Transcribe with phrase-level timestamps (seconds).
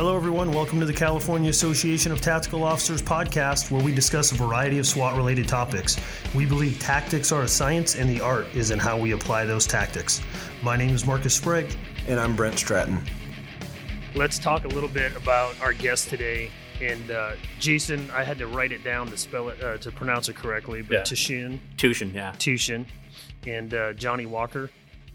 [0.00, 0.50] Hello, everyone.
[0.50, 4.86] Welcome to the California Association of Tactical Officers podcast, where we discuss a variety of
[4.86, 5.98] SWAT related topics.
[6.34, 9.66] We believe tactics are a science, and the art is in how we apply those
[9.66, 10.22] tactics.
[10.62, 11.76] My name is Marcus Sprague.
[12.08, 12.98] And I'm Brent Stratton.
[14.14, 16.50] Let's talk a little bit about our guest today.
[16.80, 20.30] And uh, Jason, I had to write it down to spell it, uh, to pronounce
[20.30, 21.02] it correctly, but Yeah.
[21.02, 22.32] Tuschen, Tuschen, yeah.
[22.38, 22.86] Tuschen,
[23.46, 24.70] and uh, Johnny Walker.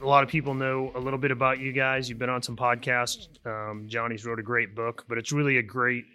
[0.06, 2.08] A lot of people know a little bit about you guys.
[2.08, 3.28] You've been on some podcasts.
[3.44, 6.06] Um, Johnny's wrote a great book, but it's really a great,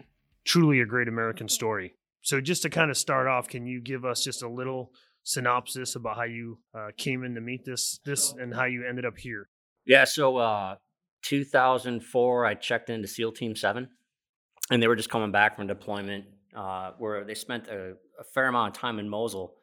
[0.44, 1.94] truly a great American story.
[2.22, 4.92] So, just to kind of start off, can you give us just a little
[5.24, 9.04] synopsis about how you uh, came in to meet this this and how you ended
[9.04, 9.48] up here?
[9.84, 10.76] Yeah, so uh
[11.22, 13.88] 2004 I checked into SEAL Team 7
[14.70, 16.26] and they were just coming back from deployment
[16.56, 19.56] uh where they spent a, a fair amount of time in Mosul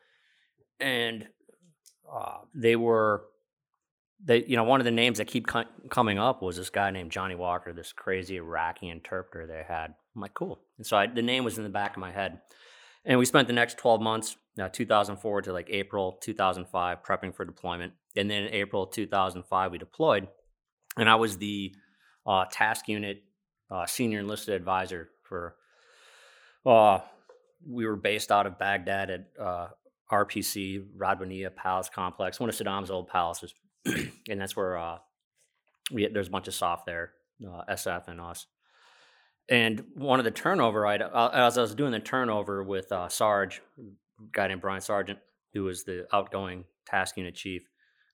[0.82, 1.26] and
[2.12, 3.23] uh they were
[4.26, 7.12] you know one of the names that keep co- coming up was this guy named
[7.12, 9.93] Johnny Walker, this crazy Iraqi interpreter they had.
[10.16, 10.59] I'm like, cool.
[10.77, 12.41] And so I, the name was in the back of my head.
[13.05, 17.45] And we spent the next 12 months, uh, 2004 to like April 2005, prepping for
[17.45, 17.93] deployment.
[18.15, 20.27] And then in April 2005, we deployed.
[20.98, 21.73] And I was the
[22.26, 23.23] uh, task unit
[23.71, 25.55] uh, senior enlisted advisor for.
[26.65, 26.99] Uh,
[27.65, 29.68] we were based out of Baghdad at uh,
[30.12, 33.54] RPC, Radwaniyah Palace Complex, one of Saddam's old palaces.
[34.30, 34.98] and that's where uh,
[35.91, 37.12] we there's a bunch of soft there,
[37.46, 38.48] uh, SF and us.
[39.49, 43.62] And one of the turnover items, as I was doing the turnover with uh, Sarge,
[44.34, 45.20] guy named Brian Sargent,
[45.54, 47.63] who was the outgoing task unit chief,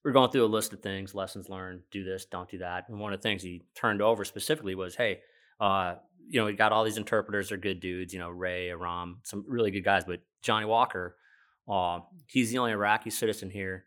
[0.04, 2.90] we are going through a list of things, lessons learned, do this, don't do that.
[2.90, 5.22] And one of the things he turned over specifically was, hey,
[5.60, 5.96] uh,
[6.30, 9.46] you know, we got all these interpreters, they're good dudes, you know, Ray, Aram, some
[9.48, 11.16] really good guys, but Johnny Walker,
[11.70, 13.86] uh, he's the only Iraqi citizen here,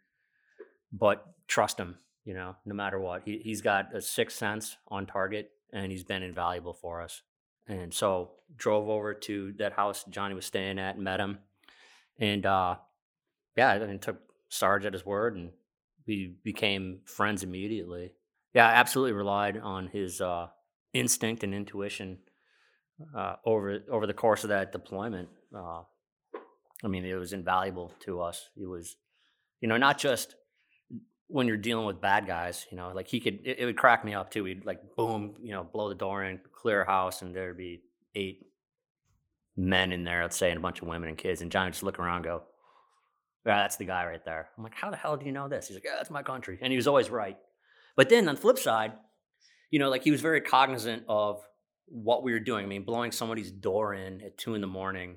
[0.98, 3.22] but trust him, you know, no matter what.
[3.25, 7.22] He, he's got a sixth sense on target and he's been invaluable for us.
[7.69, 11.38] And so drove over to that house Johnny was staying at, met him,
[12.19, 12.76] and uh,
[13.56, 15.50] yeah, I and took Sarge at his word, and
[16.06, 18.12] we became friends immediately.
[18.54, 20.47] Yeah, I absolutely relied on his uh,
[20.92, 22.19] instinct and intuition
[23.16, 25.28] uh, over over the course of that deployment.
[25.54, 25.82] Uh,
[26.84, 28.48] I mean, it was invaluable to us.
[28.56, 28.97] It was,
[29.60, 30.37] you know, not just
[31.28, 34.04] when you're dealing with bad guys, you know, like he could, it, it would crack
[34.04, 34.44] me up too.
[34.44, 37.82] He'd like, boom, you know, blow the door in, clear house, and there'd be
[38.14, 38.47] eight
[39.56, 41.41] men in there, let's say, and a bunch of women and kids.
[41.41, 42.42] And Johnny just look around go,
[43.44, 44.48] yeah, that's the guy right there.
[44.56, 45.69] I'm like, how the hell do you know this?
[45.69, 46.59] He's like, yeah, that's my country.
[46.60, 47.38] And he was always right.
[47.97, 48.92] But then on the flip side,
[49.70, 51.41] you know, like he was very cognizant of
[51.86, 52.65] what we were doing.
[52.65, 55.16] I mean, blowing somebody's door in at two in the morning,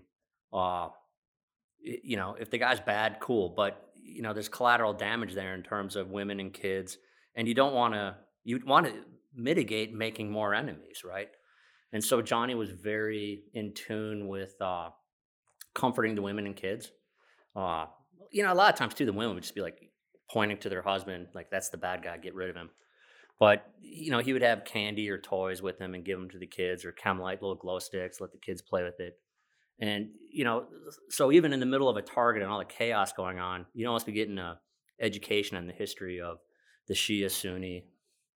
[0.54, 0.90] uh,
[1.82, 3.50] you know, if the guy's bad, cool.
[3.56, 6.98] But, you know, there's collateral damage there in terms of women and kids.
[7.36, 8.94] And you don't want to, you want to
[9.36, 11.30] mitigate making more enemies, right?
[11.94, 14.90] And so Johnny was very in tune with uh,
[15.74, 16.92] comforting the women and kids.
[17.56, 17.86] Uh,
[18.32, 19.90] you know, a lot of times too, the women would just be like
[20.32, 22.70] pointing to their husband, like that's the bad guy, get rid of him.
[23.40, 26.38] But you know, he would have candy or toys with him and give them to
[26.38, 29.18] the kids, or Chemlight little glow sticks, let the kids play with it.
[29.80, 30.66] And you know,
[31.10, 33.86] so even in the middle of a target and all the chaos going on, you
[33.86, 34.60] don't must be getting a
[35.00, 36.40] education on the history of
[36.88, 37.86] the Shia Sunni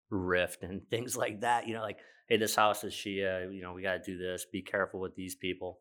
[0.10, 1.68] rift and things like that.
[1.68, 3.54] You know, like hey, this house is Shia.
[3.54, 4.46] You know, we got to do this.
[4.52, 5.80] Be careful with these people,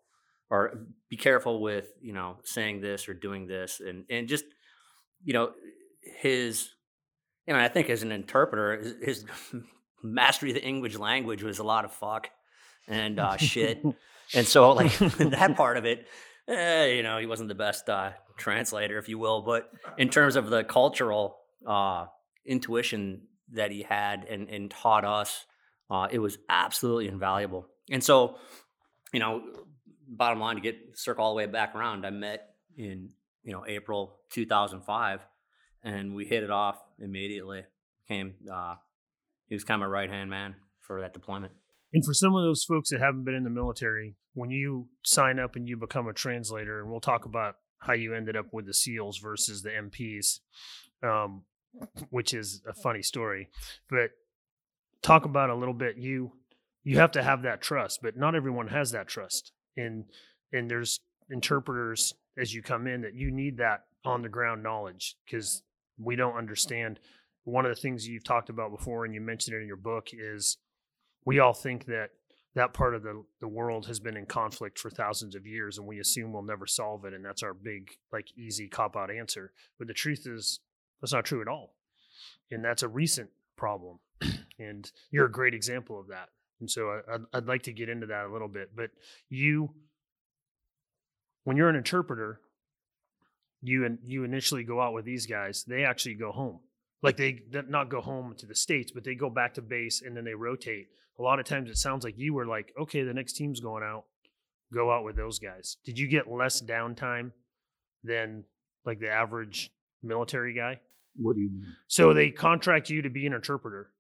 [0.51, 4.45] or be careful with you know saying this or doing this, and and just
[5.25, 5.53] you know
[6.21, 6.71] his.
[7.47, 9.25] You know, I think as an interpreter, his, his
[10.03, 12.31] mastery of the English language was a lot of fuck
[12.87, 13.83] and uh, shit.
[14.35, 16.07] And so, like that part of it,
[16.49, 19.43] eh, you know, he wasn't the best uh, translator, if you will.
[19.43, 22.07] But in terms of the cultural uh,
[22.45, 23.23] intuition
[23.53, 25.47] that he had and, and taught us,
[25.91, 27.67] uh, it was absolutely invaluable.
[27.91, 28.37] And so,
[29.13, 29.43] you know,
[30.09, 33.11] bottom line to get circle all the way back around, I met in
[33.43, 35.21] you know April 2005,
[35.83, 37.65] and we hit it off immediately.
[38.09, 38.77] Came, uh,
[39.47, 41.53] he was kind of my right hand man for that deployment.
[41.93, 45.39] And for some of those folks that haven't been in the military, when you sign
[45.39, 48.67] up and you become a translator, and we'll talk about how you ended up with
[48.67, 50.41] the SEALs versus the MPs,
[51.03, 51.43] um,
[52.11, 53.51] which is a funny story.
[53.91, 54.11] But
[55.03, 55.97] talk about a little bit.
[55.97, 56.33] You
[56.85, 59.53] you have to have that trust, but not everyone has that trust.
[59.77, 60.05] And
[60.53, 61.01] and there's
[61.31, 65.63] interpreters as you come in that you need that on the ground knowledge because
[65.99, 66.99] we don't understand.
[67.45, 70.09] One of the things you've talked about before, and you mentioned it in your book,
[70.13, 70.59] is
[71.25, 72.11] we all think that
[72.55, 75.87] that part of the, the world has been in conflict for thousands of years and
[75.87, 79.53] we assume we'll never solve it and that's our big like easy cop out answer
[79.79, 80.61] but the truth is
[81.01, 81.75] that's not true at all
[82.51, 83.99] and that's a recent problem
[84.59, 86.29] and you're a great example of that
[86.63, 88.71] and so I, I'd, I'd like to get into that a little bit.
[88.75, 88.91] But
[89.29, 89.71] you,
[91.43, 92.41] when you're an interpreter,
[93.61, 95.65] you and you initially go out with these guys.
[95.67, 96.61] They actually go home,
[97.03, 100.17] like they not go home to the states, but they go back to base and
[100.17, 100.89] then they rotate.
[101.19, 103.83] A lot of times, it sounds like you were like, okay, the next team's going
[103.83, 104.05] out,
[104.73, 105.77] go out with those guys.
[105.85, 107.33] Did you get less downtime
[108.03, 108.45] than
[108.85, 109.71] like the average
[110.03, 110.81] military guy?
[111.17, 111.67] What do you mean?
[111.89, 113.91] So they contract you to be an interpreter.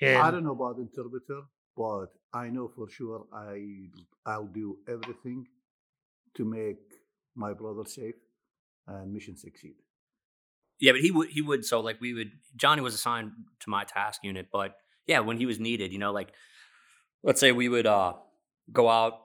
[0.00, 1.42] And I don't know about interpreter,
[1.76, 3.88] but I know for sure I
[4.24, 5.46] I'll do everything
[6.36, 6.78] to make
[7.34, 8.14] my brother safe
[8.86, 9.74] and mission succeed.
[10.80, 13.84] Yeah, but he would he would so like we would Johnny was assigned to my
[13.84, 16.32] task unit, but yeah, when he was needed, you know, like
[17.22, 18.14] let's say we would uh
[18.72, 19.20] go out,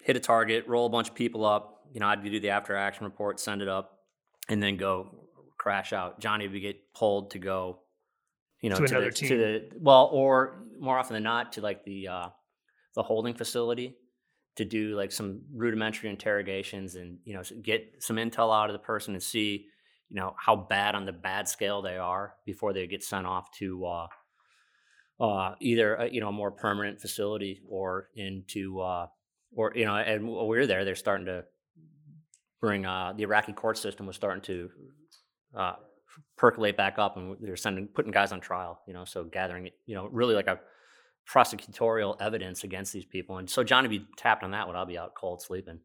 [0.00, 2.74] hit a target, roll a bunch of people up, you know, I'd do the after
[2.74, 4.00] action report, send it up,
[4.48, 6.20] and then go crash out.
[6.20, 7.80] Johnny would get pulled to go,
[8.60, 9.28] you know, To to, another the, team.
[9.28, 12.28] to the well, or more often than not, to like the uh,
[12.94, 13.96] the holding facility
[14.56, 18.80] to do like some rudimentary interrogations and you know get some intel out of the
[18.80, 19.66] person and see
[20.10, 23.50] you know how bad on the bad scale they are before they get sent off
[23.52, 24.06] to uh,
[25.20, 29.06] uh, either a, you know a more permanent facility or into uh,
[29.54, 31.44] or you know and while we were there they're starting to
[32.60, 34.70] bring uh, the Iraqi court system was starting to
[35.56, 35.74] uh,
[36.36, 39.94] percolate back up and they're sending putting guys on trial you know so gathering you
[39.94, 40.58] know really like a
[41.28, 43.38] prosecutorial evidence against these people.
[43.38, 45.80] And so Johnny be tapped on that when I'll be out cold sleeping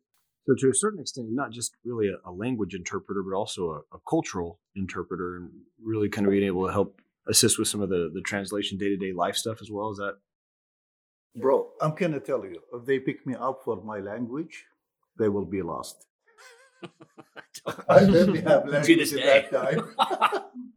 [0.48, 3.96] So to a certain extent, not just really a, a language interpreter, but also a,
[3.96, 5.50] a cultural interpreter, and
[5.84, 8.90] really kind of being able to help assist with some of the the translation day
[8.90, 9.92] to day life stuff as well.
[9.92, 10.18] Is that
[11.36, 14.66] Bro, I'm gonna tell you, if they pick me up for my language,
[15.18, 16.06] they will be lost.
[17.90, 19.96] I barely have language at that time.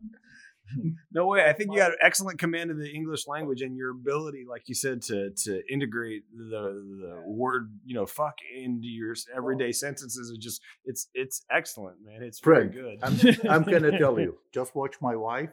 [1.13, 1.45] no way?
[1.49, 4.75] I think you got excellent command of the English language and your ability, like you
[4.75, 6.63] said, to to integrate the
[7.03, 12.23] the word you know fuck into your everyday sentences is just it's it's excellent, man.
[12.23, 12.99] It's very good.
[13.03, 13.19] I'm,
[13.49, 15.51] I'm gonna tell you, just watch my wife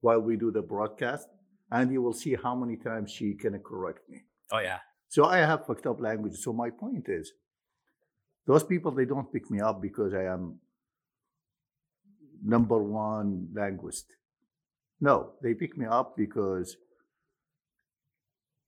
[0.00, 1.28] while we do the broadcast,
[1.70, 4.18] and you will see how many times she can correct me.
[4.52, 4.78] oh yeah
[5.08, 6.36] So I have fucked up language.
[6.36, 7.32] So my point is,
[8.46, 10.58] those people they don't pick me up because I am
[12.44, 14.06] number one linguist.
[15.02, 16.76] No, they pick me up because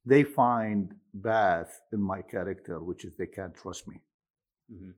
[0.05, 4.01] they find bad in my character, which is they can't trust me.
[4.71, 4.95] Mhm.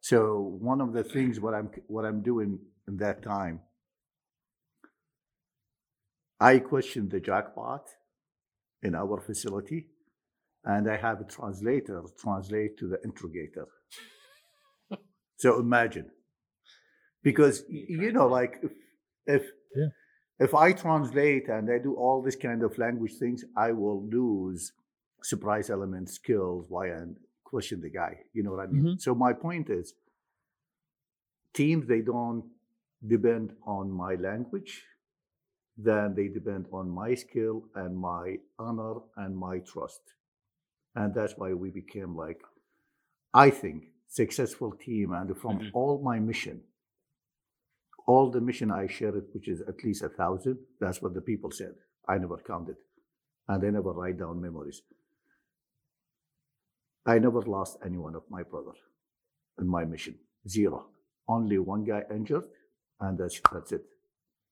[0.00, 0.40] So
[0.72, 3.62] one of the things what I'm what I'm doing in that time,
[6.40, 7.88] I question the jackpot
[8.82, 9.88] in our facility,
[10.64, 13.68] and I have a translator translate to the interrogator.
[15.36, 16.10] so imagine,
[17.22, 18.72] because you know, like if
[19.26, 19.42] if
[19.76, 19.88] Yeah.
[20.38, 24.72] If I translate and I do all this kind of language things, I will lose
[25.22, 26.66] surprise element skills.
[26.68, 28.20] Why and question the guy.
[28.32, 28.98] You know what I mean?
[28.98, 29.94] So my point is,
[31.52, 32.44] teams they don't
[33.06, 34.84] depend on my language
[35.76, 40.02] then they depend on my skill and my honor and my trust.
[40.94, 42.42] And that's why we became like,
[43.32, 45.12] I think, successful team.
[45.12, 45.70] And from Mhm.
[45.72, 46.62] all my mission,
[48.06, 51.50] all the mission I shared, which is at least a thousand, that's what the people
[51.50, 51.72] said.
[52.08, 52.76] I never counted.
[53.48, 54.82] And I never write down memories.
[57.06, 58.72] I never lost any one of my brother
[59.58, 60.16] in my mission.
[60.48, 60.86] Zero.
[61.28, 62.44] Only one guy injured,
[63.00, 63.82] and that's that's it.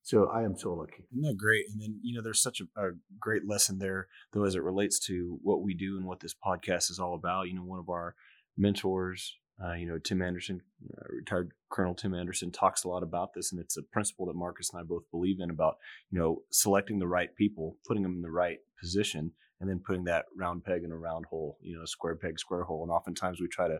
[0.02, 1.04] So I am so lucky.
[1.12, 1.66] Isn't that great?
[1.70, 2.90] And then, you know, there's such a, a
[3.20, 6.90] great lesson there, though, as it relates to what we do and what this podcast
[6.90, 7.48] is all about.
[7.48, 8.16] You know, one of our
[8.56, 10.60] mentors, uh, you know, Tim Anderson,
[10.96, 13.52] uh, retired Colonel Tim Anderson, talks a lot about this.
[13.52, 15.76] And it's a principle that Marcus and I both believe in about,
[16.10, 20.04] you know, selecting the right people, putting them in the right position, and then putting
[20.04, 22.82] that round peg in a round hole, you know, square peg, square hole.
[22.82, 23.78] And oftentimes we try to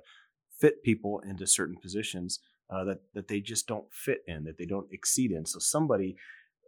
[0.60, 2.38] fit people into certain positions
[2.70, 5.44] uh, that that they just don't fit in, that they don't exceed in.
[5.44, 6.16] So somebody,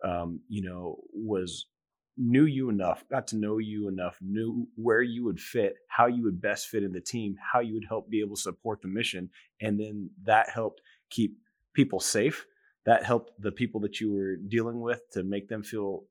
[0.05, 1.67] um, you know, was
[2.17, 6.23] knew you enough, got to know you enough, knew where you would fit, how you
[6.23, 8.89] would best fit in the team, how you would help be able to support the
[8.89, 9.29] mission,
[9.61, 10.81] and then that helped
[11.11, 11.37] keep
[11.75, 12.47] people safe.
[12.87, 16.05] That helped the people that you were dealing with to make them feel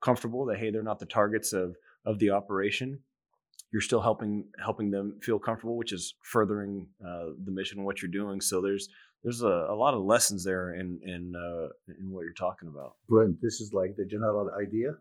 [0.00, 3.00] comfortable that hey, they're not the targets of of the operation
[3.72, 8.00] you're still helping helping them feel comfortable, which is furthering uh, the mission and what
[8.00, 8.40] you're doing.
[8.40, 8.88] So there's
[9.22, 11.68] there's a, a lot of lessons there in in uh,
[12.00, 12.94] in what you're talking about.
[13.08, 14.92] Brent, this is like the general idea.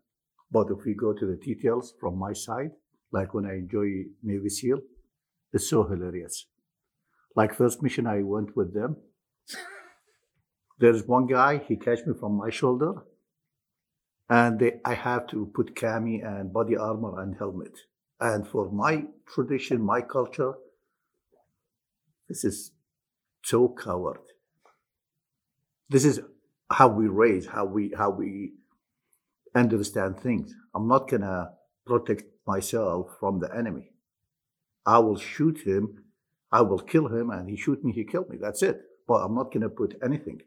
[0.52, 2.72] But if we go to the details from my side,
[3.12, 4.80] like when I enjoy Navy SEAL,
[5.54, 6.46] it's so hilarious.
[7.36, 8.98] Like first mission I went with them.
[10.80, 12.94] There's one guy, he catch me from my shoulder.
[14.30, 17.78] and they, I have to put cami and body armor and helmet.
[18.20, 20.54] And for my tradition, my culture,
[22.28, 22.72] this is
[23.44, 24.20] so coward.
[25.90, 26.20] This is
[26.70, 28.54] how we raise, how we how we
[29.60, 30.54] understand things.
[30.74, 31.52] I'm not gonna
[31.86, 33.92] protect myself from the enemy.
[34.86, 36.04] I will shoot him,
[36.52, 38.38] I will kill him, and he shoot me, he killed me.
[38.40, 38.82] That's it.
[39.08, 40.42] But I'm not gonna put anything.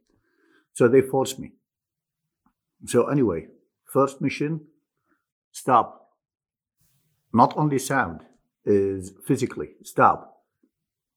[0.73, 1.53] So they forced me.
[2.87, 3.49] So anyway,
[3.93, 4.67] first mission,
[5.53, 6.11] stop.
[7.33, 8.23] Not only sound
[8.65, 10.45] is physically stop,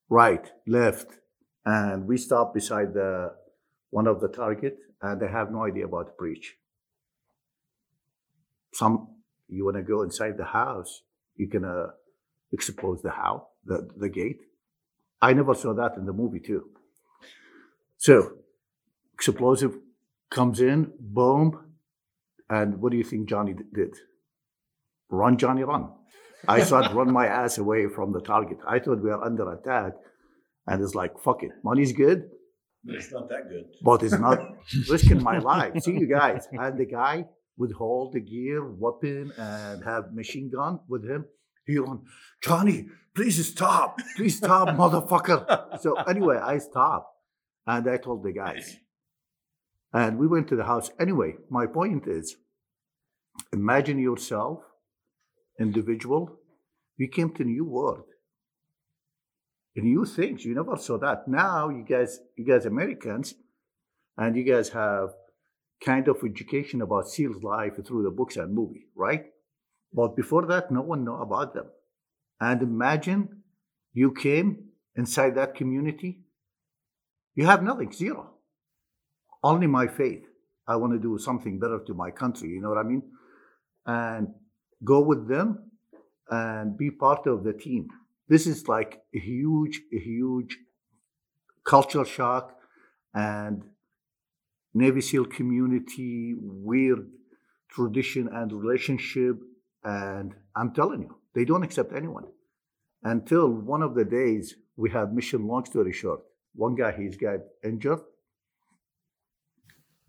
[0.09, 1.19] right, left,
[1.65, 3.35] and we stop beside the
[3.89, 6.57] one of the target, and they have no idea about the breach.
[8.73, 9.07] Some
[9.47, 11.01] you want to go inside the house,
[11.35, 11.87] you can uh,
[12.51, 14.41] expose the house, the the gate.
[15.21, 16.63] I never saw that in the movie too.
[17.97, 18.33] So,
[19.13, 19.73] explosive
[20.29, 21.73] comes in, boom,
[22.49, 23.93] and what do you think Johnny did?
[25.09, 25.89] Run, Johnny, run.
[26.47, 28.57] I started run my ass away from the target.
[28.67, 29.93] I thought we are under attack,
[30.67, 32.29] and it's like, fuck it, money's good,
[32.85, 33.65] It's not that good.
[33.81, 34.39] but it's not
[34.89, 35.81] risking my life.
[35.83, 36.47] See you guys.
[36.51, 37.25] And the guy
[37.57, 41.25] would hold the gear, weapon, and have machine gun with him.
[41.65, 42.01] He run,
[42.41, 45.79] Johnny, please stop, please stop, motherfucker.
[45.81, 47.15] So anyway, I stopped,
[47.65, 48.77] and I told the guys,
[49.93, 50.91] and we went to the house.
[50.99, 52.35] Anyway, my point is,
[53.53, 54.59] imagine yourself,
[55.59, 56.39] individual,
[56.97, 58.05] you came to new world
[59.81, 60.45] new things.
[60.45, 61.27] You never saw that.
[61.27, 63.33] Now you guys, you guys Americans,
[64.17, 65.09] and you guys have
[65.85, 69.25] kind of education about SEAL's life through the books and movie, right?
[69.93, 71.67] But before that, no one knew about them.
[72.39, 73.43] And imagine
[73.93, 76.21] you came inside that community.
[77.35, 78.31] You have nothing, zero.
[79.43, 80.23] Only my faith.
[80.67, 82.49] I want to do something better to my country.
[82.49, 83.03] You know what I mean?
[83.85, 84.27] And
[84.83, 85.71] go with them
[86.29, 87.89] and be part of the team
[88.27, 90.57] this is like a huge, a huge
[91.65, 92.55] cultural shock
[93.13, 93.63] and
[94.73, 97.07] Navy SEAL community, weird
[97.69, 99.37] tradition and relationship.
[99.83, 102.25] And I'm telling you, they don't accept anyone.
[103.03, 106.21] Until one of the days we have mission, long story short,
[106.55, 107.99] one guy, he's got injured.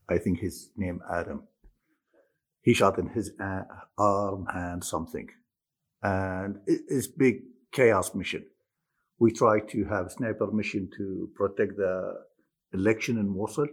[0.08, 1.44] I think his name Adam.
[2.62, 3.62] He shot in his uh,
[3.98, 5.28] arm and something.
[6.02, 7.42] And it's big
[7.72, 8.44] chaos mission.
[9.18, 12.14] We try to have sniper mission to protect the
[12.72, 13.68] election in Mosul.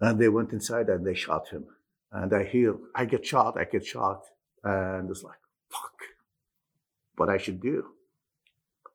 [0.00, 1.66] And they went inside and they shot him.
[2.12, 4.22] And I hear, I get shot, I get shot.
[4.62, 5.38] And it's like,
[5.70, 5.94] fuck,
[7.16, 7.84] what I should do.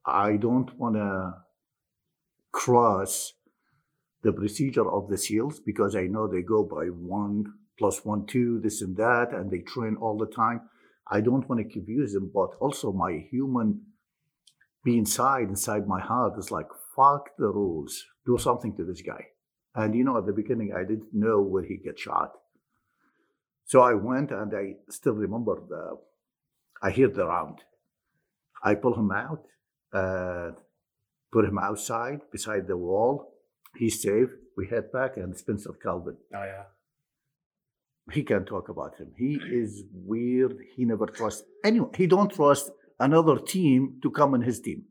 [0.06, 1.34] I don't want to
[2.52, 3.34] cross
[4.24, 8.60] the procedure of the SEALs because I know they go by one plus one, two,
[8.60, 10.62] this and that, and they train all the time.
[11.10, 13.82] I don't want to confuse them, but also my human
[14.84, 18.04] be inside, inside my heart is like, fuck the rules.
[18.26, 19.28] Do something to this guy.
[19.74, 22.34] And you know, at the beginning, I didn't know where he get shot.
[23.66, 25.98] So I went and I still remember the,
[26.82, 27.60] I hear the round.
[28.64, 29.46] I pull him out,
[29.94, 30.52] uh,
[31.32, 33.34] put him outside beside the wall.
[33.78, 34.30] He's safe.
[34.58, 36.18] We head back and Spencer Calvin.
[36.36, 36.64] Oh yeah
[38.12, 39.12] he can't talk about him.
[39.18, 40.58] He is weird.
[40.76, 41.92] He never trusts anyone.
[41.96, 44.84] He don't trust another team to come on his team.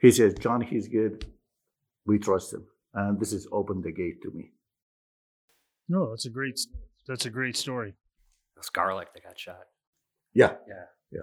[0.00, 1.26] He says, John, he's good.
[2.06, 2.66] We trust him.
[2.94, 4.52] And this has opened the gate to me.
[5.88, 6.58] No, that's a great
[7.06, 7.94] that's a great story.
[8.56, 9.60] It's garlic that got shot.
[10.34, 10.54] Yeah.
[10.68, 10.84] Yeah.
[11.12, 11.20] Yeah.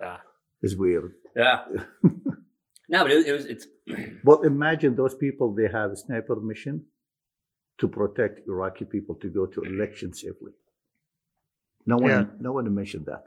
[0.00, 0.16] Yeah.
[0.62, 1.12] It's weird.
[1.34, 1.64] Yeah.
[2.88, 3.66] no, but it, it was it's
[4.24, 6.84] Well, imagine those people, they have a sniper mission
[7.78, 10.52] to protect Iraqi people to go to election safely.
[11.86, 12.24] No one, Yeah.
[12.40, 13.24] no one mentioned that.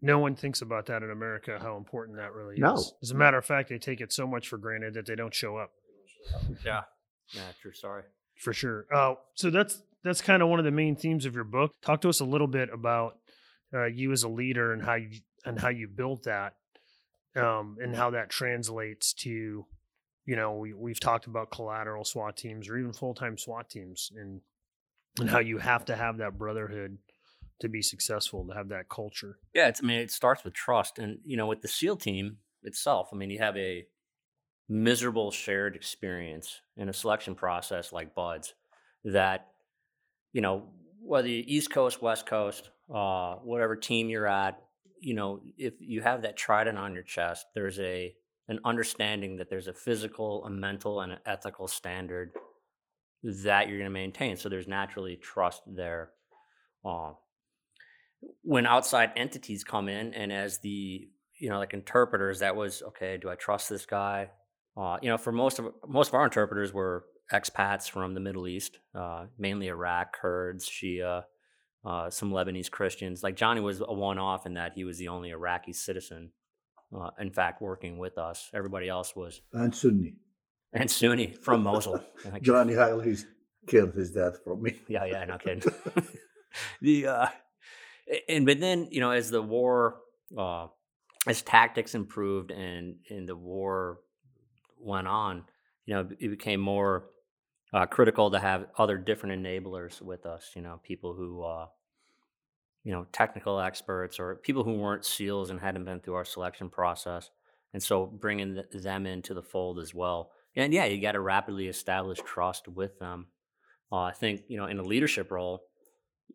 [0.00, 2.74] No one thinks about that in America, how important that really No.
[2.74, 2.92] is.
[3.02, 5.34] As a matter of fact, they take it so much for granted that they don't
[5.34, 5.70] show up.
[6.64, 6.82] Yeah.
[7.32, 8.02] Yeah, true sorry.
[8.36, 8.86] For sure.
[8.94, 11.72] Uh, so that's that's kind of one of the main themes of your book.
[11.82, 13.18] Talk to us a little bit about
[13.74, 15.10] uh, you as a leader and how you
[15.44, 16.54] and how you built that,
[17.36, 19.64] um, and how that translates to,
[20.26, 24.10] you know, we we've talked about collateral SWAT teams or even full time SWAT teams,
[24.14, 24.40] and
[25.18, 26.98] and how you have to have that brotherhood
[27.60, 29.38] to be successful, to have that culture.
[29.54, 32.38] Yeah, it's I mean it starts with trust and you know with the SEAL team
[32.62, 33.86] itself, I mean you have a
[34.72, 38.54] miserable shared experience in a selection process like BUD/S
[39.04, 39.48] that
[40.32, 40.68] you know
[41.00, 44.62] whether you're east coast west coast uh, whatever team you're at
[45.00, 48.14] you know if you have that trident on your chest there's a
[48.48, 52.32] an understanding that there's a physical a mental and an ethical standard
[53.22, 54.36] that you're going to maintain.
[54.36, 56.10] So there's naturally trust there.
[56.84, 57.12] Uh,
[58.42, 63.16] when outside entities come in, and as the you know like interpreters, that was okay.
[63.16, 64.30] Do I trust this guy?
[64.76, 68.46] Uh, you know, for most of most of our interpreters were expats from the Middle
[68.46, 71.24] East, uh, mainly Iraq, Kurds, Shia,
[71.84, 73.22] uh, some Lebanese Christians.
[73.22, 76.30] Like Johnny was a one-off in that he was the only Iraqi citizen,
[76.94, 78.50] uh, in fact, working with us.
[78.54, 80.14] Everybody else was and Sunni
[80.72, 82.00] and Sunni from Mosul.
[82.42, 82.74] Johnny
[83.04, 83.26] He's
[83.66, 84.80] killed his dad from me.
[84.88, 85.62] Yeah, yeah, no kidding.
[86.80, 87.26] the uh,
[88.28, 89.96] and but then you know as the war
[90.36, 90.66] uh,
[91.26, 93.98] as tactics improved and and the war
[94.82, 95.44] went on,
[95.86, 97.04] you know it became more
[97.72, 100.50] uh, critical to have other different enablers with us.
[100.54, 101.66] You know, people who uh,
[102.84, 106.68] you know technical experts or people who weren't SEALs and hadn't been through our selection
[106.68, 107.30] process,
[107.72, 110.30] and so bringing them into the fold as well.
[110.54, 113.28] And yeah, you got to rapidly establish trust with them.
[113.90, 115.62] Uh, I think you know in a leadership role,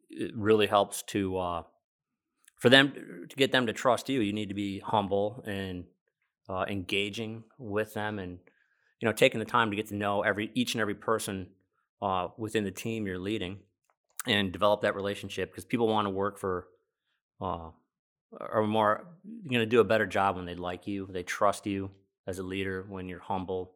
[0.10, 1.64] it really helps to uh,
[2.58, 4.22] for them to get them to trust you.
[4.22, 5.86] You need to be humble and
[6.50, 8.40] uh, engaging with them, and
[9.00, 11.48] you know taking the time to get to know every each and every person
[12.02, 13.60] uh, within the team you're leading,
[14.26, 16.68] and develop that relationship because people want to work for.
[17.40, 17.70] Uh,
[18.40, 19.08] are more
[19.48, 21.90] going to do a better job when they like you, they trust you
[22.28, 23.74] as a leader when you're humble,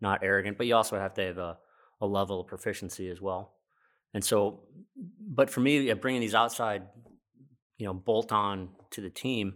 [0.00, 1.56] not arrogant, but you also have to have a,
[2.00, 3.54] a level of proficiency as well.
[4.12, 4.60] And so,
[5.20, 6.82] but for me, bringing these outside,
[7.78, 9.54] you know, bolt on to the team,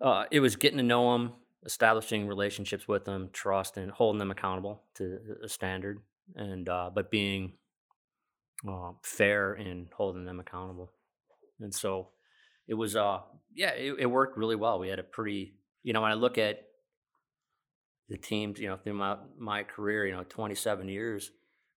[0.00, 1.32] uh, it was getting to know them,
[1.64, 6.00] establishing relationships with them, trust, and holding them accountable to a standard,
[6.36, 7.52] and uh, but being
[8.68, 10.90] uh, fair in holding them accountable.
[11.60, 12.08] And so,
[12.66, 13.20] it was, uh,
[13.54, 14.78] yeah, it, it worked really well.
[14.78, 16.62] We had a pretty, you know, when I look at
[18.08, 21.30] the teams, you know, through my my career, you know, 27 years,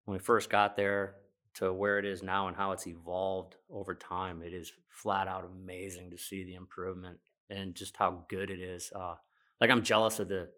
[0.05, 1.15] when we first got there,
[1.57, 5.43] to where it is now and how it's evolved over time, it is flat out
[5.43, 7.17] amazing to see the improvement
[7.49, 8.91] and just how good it is.
[8.95, 9.15] Uh,
[9.59, 10.49] like I'm jealous of the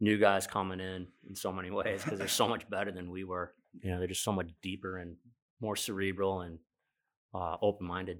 [0.00, 3.24] new guys coming in in so many ways because they're so much better than we
[3.24, 3.54] were.
[3.82, 5.16] You know, they're just so much deeper and
[5.60, 6.58] more cerebral and
[7.34, 8.18] uh, open minded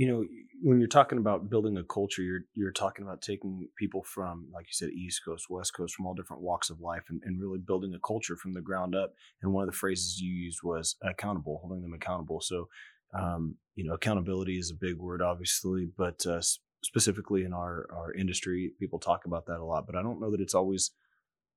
[0.00, 0.24] you know
[0.62, 4.64] when you're talking about building a culture you're you're talking about taking people from like
[4.64, 7.58] you said east coast west coast from all different walks of life and, and really
[7.58, 9.12] building a culture from the ground up.
[9.42, 12.40] And one of the phrases you used was accountable holding them accountable.
[12.40, 12.68] So
[13.12, 16.40] um, you know accountability is a big word obviously but uh,
[16.82, 20.30] specifically in our our industry people talk about that a lot but i don't know
[20.30, 20.92] that it's always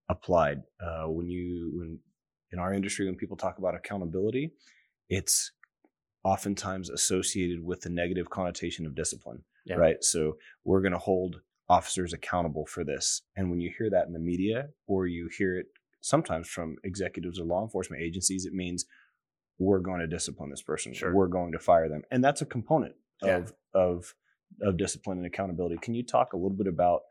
[0.09, 1.99] applied uh, when you when
[2.51, 4.51] in our industry when people talk about accountability
[5.09, 5.51] it's
[6.23, 9.75] oftentimes associated with the negative connotation of discipline, yeah.
[9.75, 10.03] right?
[10.03, 13.21] So we're going to hold officers accountable for this.
[13.35, 15.67] And when you hear that in the media or you hear it
[16.01, 18.85] sometimes from executives or law enforcement agencies, it means
[19.59, 20.93] we're going to discipline this person.
[20.93, 21.13] Sure.
[21.13, 22.03] We're going to fire them.
[22.11, 23.37] And that's a component yeah.
[23.37, 24.13] of of
[24.61, 25.77] of discipline and accountability.
[25.81, 27.01] Can you talk a little bit about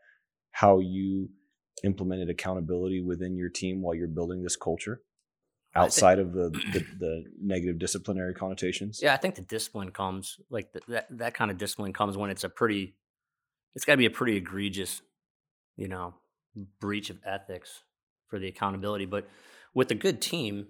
[0.52, 1.28] how you
[1.84, 5.00] implemented accountability within your team while you're building this culture?
[5.74, 10.38] outside think, of the, the, the negative disciplinary connotations yeah i think the discipline comes
[10.50, 12.94] like the, that that kind of discipline comes when it's a pretty
[13.74, 15.02] it's got to be a pretty egregious
[15.76, 16.14] you know
[16.80, 17.84] breach of ethics
[18.28, 19.26] for the accountability but
[19.74, 20.66] with a good team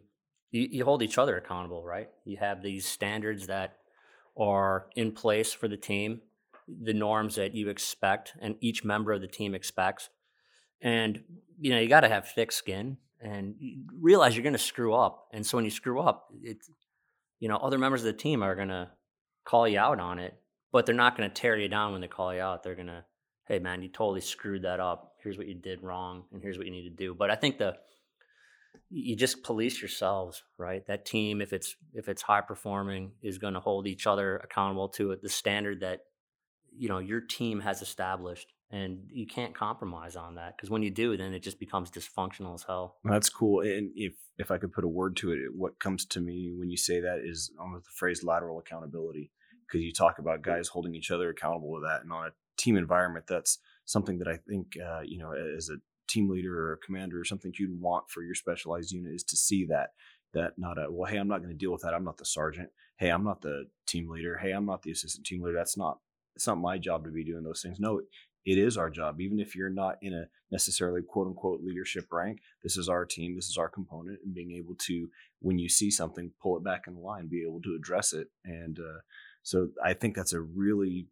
[0.50, 3.78] you, you hold each other accountable right you have these standards that
[4.38, 6.20] are in place for the team
[6.68, 10.08] the norms that you expect and each member of the team expects
[10.82, 11.22] and
[11.58, 13.54] you know you got to have thick skin and
[14.00, 15.28] realize you're going to screw up.
[15.32, 16.68] And so when you screw up, it's
[17.38, 18.90] you know other members of the team are going to
[19.44, 20.34] call you out on it,
[20.72, 22.62] but they're not going to tear you down when they call you out.
[22.62, 23.04] They're going to,
[23.46, 25.14] hey man, you totally screwed that up.
[25.22, 27.14] Here's what you did wrong, and here's what you need to do.
[27.14, 27.76] But I think the
[28.90, 30.86] you just police yourselves, right?
[30.86, 34.88] That team, if it's if it's high performing, is going to hold each other accountable
[34.90, 36.00] to it, the standard that
[36.76, 40.90] you know your team has established and you can't compromise on that because when you
[40.90, 42.96] do then it just becomes dysfunctional as hell.
[43.04, 46.20] That's cool and if if i could put a word to it what comes to
[46.20, 49.30] me when you say that is almost the phrase lateral accountability
[49.66, 52.76] because you talk about guys holding each other accountable to that and on a team
[52.76, 55.76] environment that's something that i think uh, you know as a
[56.08, 59.36] team leader or a commander or something you'd want for your specialized unit is to
[59.36, 59.90] see that
[60.34, 62.24] that not a well hey i'm not going to deal with that i'm not the
[62.24, 62.68] sergeant.
[62.96, 64.38] Hey i'm not the team leader.
[64.38, 65.56] Hey i'm not the assistant team leader.
[65.56, 65.98] That's not
[66.34, 68.00] it's not my job to be doing those things no
[68.44, 72.40] it is our job, even if you're not in a necessarily quote unquote leadership rank.
[72.62, 75.08] This is our team, this is our component, and being able to,
[75.40, 78.28] when you see something, pull it back in line, be able to address it.
[78.44, 79.00] And uh,
[79.42, 81.06] so I think that's a really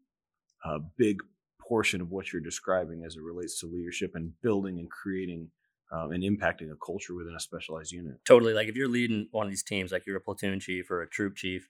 [0.65, 1.21] uh, big
[1.61, 5.51] portion of what you're describing as it relates to leadership and building and creating
[5.93, 8.15] um, and impacting a culture within a specialized unit.
[8.25, 8.55] Totally.
[8.55, 11.09] Like if you're leading one of these teams, like you're a platoon chief or a
[11.09, 11.69] troop chief,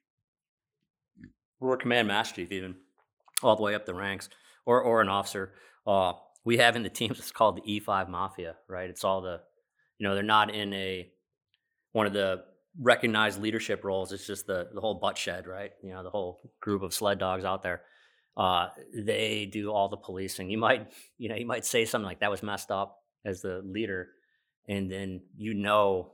[1.58, 2.76] or a command master chief, even
[3.42, 4.28] all the way up the ranks,
[4.66, 5.52] or or an officer.
[5.86, 6.12] Uh,
[6.44, 8.88] we have in the teams it's called the E5 Mafia, right?
[8.90, 9.40] It's all the,
[9.98, 11.08] you know, they're not in a
[11.92, 12.44] one of the
[12.80, 14.12] recognized leadership roles.
[14.12, 15.72] It's just the the whole butt shed, right?
[15.82, 17.82] You know, the whole group of sled dogs out there.
[18.36, 20.50] Uh, they do all the policing.
[20.50, 23.60] You might, you know, you might say something like that was messed up as the
[23.64, 24.08] leader,
[24.68, 26.12] and then you know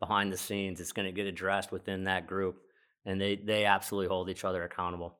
[0.00, 2.56] behind the scenes it's going to get addressed within that group,
[3.04, 5.18] and they they absolutely hold each other accountable.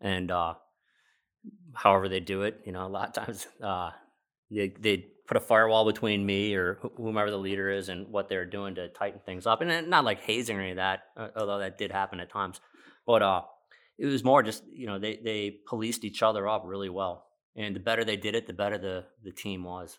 [0.00, 0.54] And uh,
[1.74, 3.90] however they do it, you know, a lot of times uh,
[4.50, 8.46] they they put a firewall between me or whomever the leader is and what they're
[8.46, 9.60] doing to tighten things up.
[9.60, 12.60] And not like hazing or any of that, uh, although that did happen at times.
[13.06, 13.42] But uh,
[13.98, 17.74] it was more just you know they they policed each other up really well, and
[17.74, 19.98] the better they did it, the better the the team was.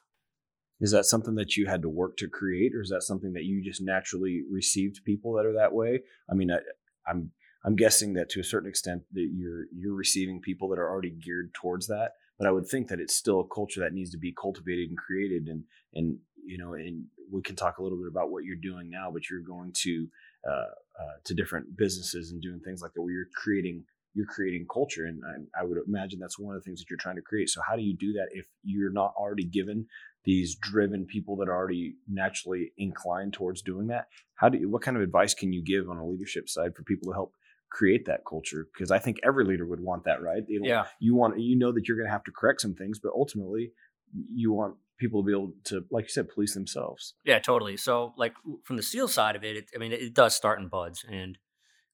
[0.81, 3.43] Is that something that you had to work to create, or is that something that
[3.43, 5.99] you just naturally received people that are that way?
[6.31, 6.59] I mean, I,
[7.05, 7.31] I'm
[7.65, 11.11] I'm guessing that to a certain extent that you're you're receiving people that are already
[11.11, 12.13] geared towards that.
[12.37, 14.97] But I would think that it's still a culture that needs to be cultivated and
[14.97, 18.55] created, and and you know, and we can talk a little bit about what you're
[18.55, 19.11] doing now.
[19.11, 20.07] But you're going to
[20.47, 24.65] uh, uh, to different businesses and doing things like that, where you're creating you're creating
[24.73, 25.21] culture, and
[25.55, 27.49] I, I would imagine that's one of the things that you're trying to create.
[27.49, 29.85] So how do you do that if you're not already given
[30.25, 34.07] these driven people that are already naturally inclined towards doing that?
[34.35, 36.83] How do you, what kind of advice can you give on a leadership side for
[36.83, 37.33] people to help
[37.69, 40.43] create that culture because I think every leader would want that, right?
[40.47, 40.86] You yeah.
[40.99, 43.71] You want you know that you're going to have to correct some things, but ultimately
[44.13, 47.13] you want people to be able to, like you said, police themselves.
[47.23, 47.77] Yeah, totally.
[47.77, 50.67] So, like from the SEAL side of it, it I mean, it does start in
[50.67, 51.38] BUD/S, and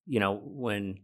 [0.06, 1.00] you know when.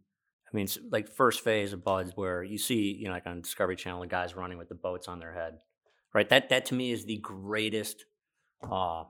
[0.51, 3.39] I mean, it's like first phase of BUD/S, where you see, you know, like on
[3.39, 5.59] Discovery Channel, the guys running with the boats on their head,
[6.13, 6.27] right?
[6.27, 8.03] That that to me is the greatest
[8.69, 9.05] uh,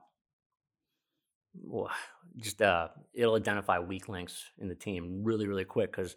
[2.38, 6.16] just uh, it'll identify weak links in the team really, really quick because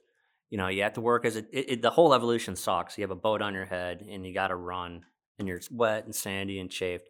[0.51, 2.97] you know you have to work as a, it, it, the whole evolution sucks.
[2.97, 5.05] You have a boat on your head and you got to run,
[5.39, 7.09] and you're wet and sandy and chafed,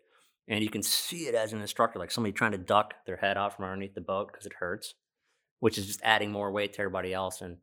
[0.49, 3.37] and you can see it as an instructor, like somebody trying to duck their head
[3.37, 4.95] out from underneath the boat because it hurts,
[5.61, 7.41] which is just adding more weight to everybody else.
[7.41, 7.59] And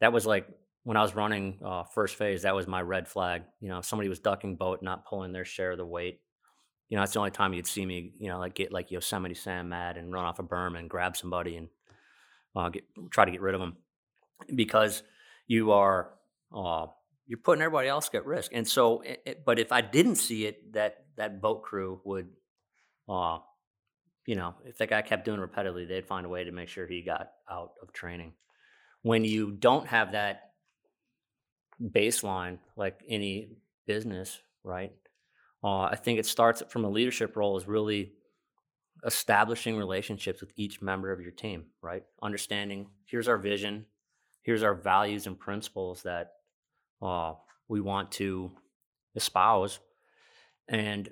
[0.00, 0.46] that was like
[0.84, 3.42] when I was running uh, first phase, that was my red flag.
[3.60, 6.20] You know, if somebody was ducking boat, not pulling their share of the weight,
[6.88, 9.34] you know, that's the only time you'd see me, you know, like get like Yosemite
[9.34, 11.68] Sam mad and run off a berm and grab somebody and
[12.54, 13.76] uh, get try to get rid of them
[14.54, 15.02] because
[15.46, 16.10] you are
[16.54, 16.86] uh,
[17.26, 18.52] you're putting everybody else at risk.
[18.54, 22.28] And so, it, it, but if I didn't see it, that that boat crew would,
[23.08, 23.38] uh,
[24.26, 26.86] you know, if that guy kept doing repetitively, they'd find a way to make sure
[26.86, 28.32] he got out of training.
[29.02, 30.52] When you don't have that
[31.82, 34.92] baseline, like any business, right?
[35.66, 38.12] Uh, I think it starts from a leadership role is really
[39.04, 42.04] establishing relationships with each member of your team, right?
[42.22, 43.84] Understanding here's our vision,
[44.42, 46.34] here's our values and principles that
[47.02, 47.32] uh,
[47.66, 48.52] we want to
[49.16, 49.80] espouse,
[50.68, 51.10] and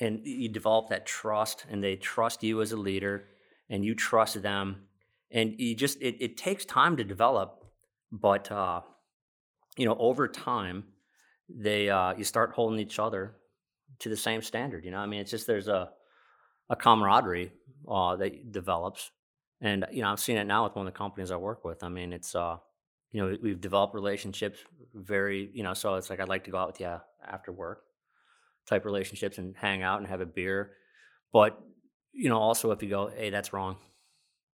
[0.00, 3.26] and you develop that trust, and they trust you as a leader,
[3.68, 4.86] and you trust them,
[5.30, 7.62] and you just it, it takes time to develop,
[8.10, 8.80] but uh,
[9.76, 10.84] you know over time
[11.48, 13.36] they uh, you start holding each other
[14.00, 14.84] to the same standard.
[14.84, 15.90] You know, I mean, it's just there's a
[16.70, 17.52] a camaraderie
[17.88, 19.10] uh, that develops,
[19.60, 21.82] and you know, I've seen it now with one of the companies I work with.
[21.84, 22.56] I mean, it's uh,
[23.12, 24.58] you know, we've developed relationships
[24.92, 27.82] very, you know, so it's like I'd like to go out with you after work
[28.66, 30.72] type relationships and hang out and have a beer,
[31.32, 31.60] but
[32.12, 33.76] you know, also if you go, hey, that's wrong,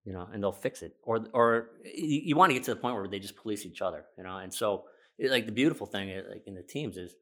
[0.05, 2.81] you know, and they'll fix it, or or you, you want to get to the
[2.81, 4.85] point where they just police each other, you know, and so
[5.19, 7.15] it, like the beautiful thing eh, like in the teams is,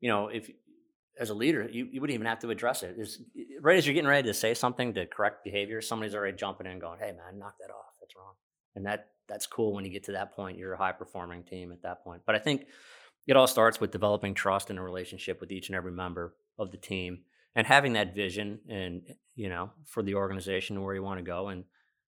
[0.00, 0.50] you know, if
[1.18, 2.96] as a leader, you, you wouldn't even have to address it.
[2.98, 3.20] Is
[3.60, 6.78] right as you're getting ready to say something to correct behavior, somebody's already jumping in,
[6.78, 7.94] going, "Hey, man, knock that off.
[8.00, 8.34] That's wrong."
[8.76, 10.58] And that that's cool when you get to that point.
[10.58, 12.22] You're a high performing team at that point.
[12.24, 12.66] But I think
[13.26, 16.70] it all starts with developing trust in a relationship with each and every member of
[16.70, 17.20] the team,
[17.54, 19.02] and having that vision, and
[19.34, 21.64] you know, for the organization where you want to go, and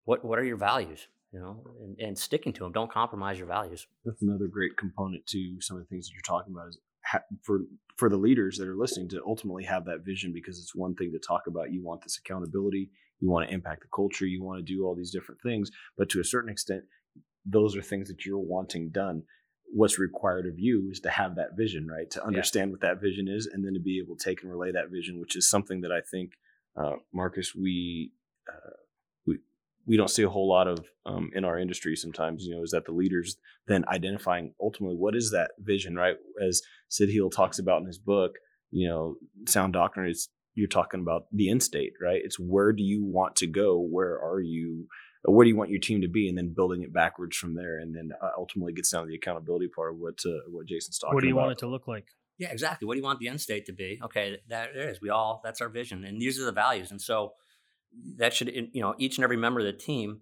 [0.03, 2.71] what what are your values you know, and, and sticking to them.
[2.71, 3.85] Don't compromise your values.
[4.05, 7.23] That's another great component to some of the things that you're talking about is ha-
[7.43, 7.61] for
[7.97, 11.11] for the leaders that are listening to ultimately have that vision because it's one thing
[11.11, 11.71] to talk about.
[11.71, 14.95] You want this accountability, you want to impact the culture, you want to do all
[14.95, 16.83] these different things, but to a certain extent,
[17.45, 19.23] those are things that you're wanting done.
[19.73, 22.09] What's required of you is to have that vision, right?
[22.11, 22.71] To understand yeah.
[22.73, 25.19] what that vision is, and then to be able to take and relay that vision,
[25.19, 26.31] which is something that I think,
[26.79, 28.11] uh, Marcus, we
[28.47, 28.69] uh,
[29.87, 32.71] we don't see a whole lot of um, in our industry sometimes you know is
[32.71, 37.59] that the leaders then identifying ultimately what is that vision right as Sid Heal talks
[37.59, 38.33] about in his book
[38.71, 39.15] you know
[39.47, 42.19] sound doctrine is you're talking about the end state, right?
[42.23, 43.79] It's where do you want to go?
[43.79, 44.87] Where are you?
[45.23, 46.27] Where do you want your team to be?
[46.27, 49.15] And then building it backwards from there, and then uh, ultimately gets down to the
[49.15, 51.15] accountability part of what uh, what Jason's talking about.
[51.15, 51.41] What do you about.
[51.41, 52.05] want it to look like?
[52.39, 52.87] Yeah, exactly.
[52.87, 53.99] What do you want the end state to be?
[54.03, 54.99] Okay, that it is.
[54.99, 56.89] We all that's our vision, and these are the values.
[56.89, 57.33] And so
[58.17, 60.21] that should you know each and every member of the team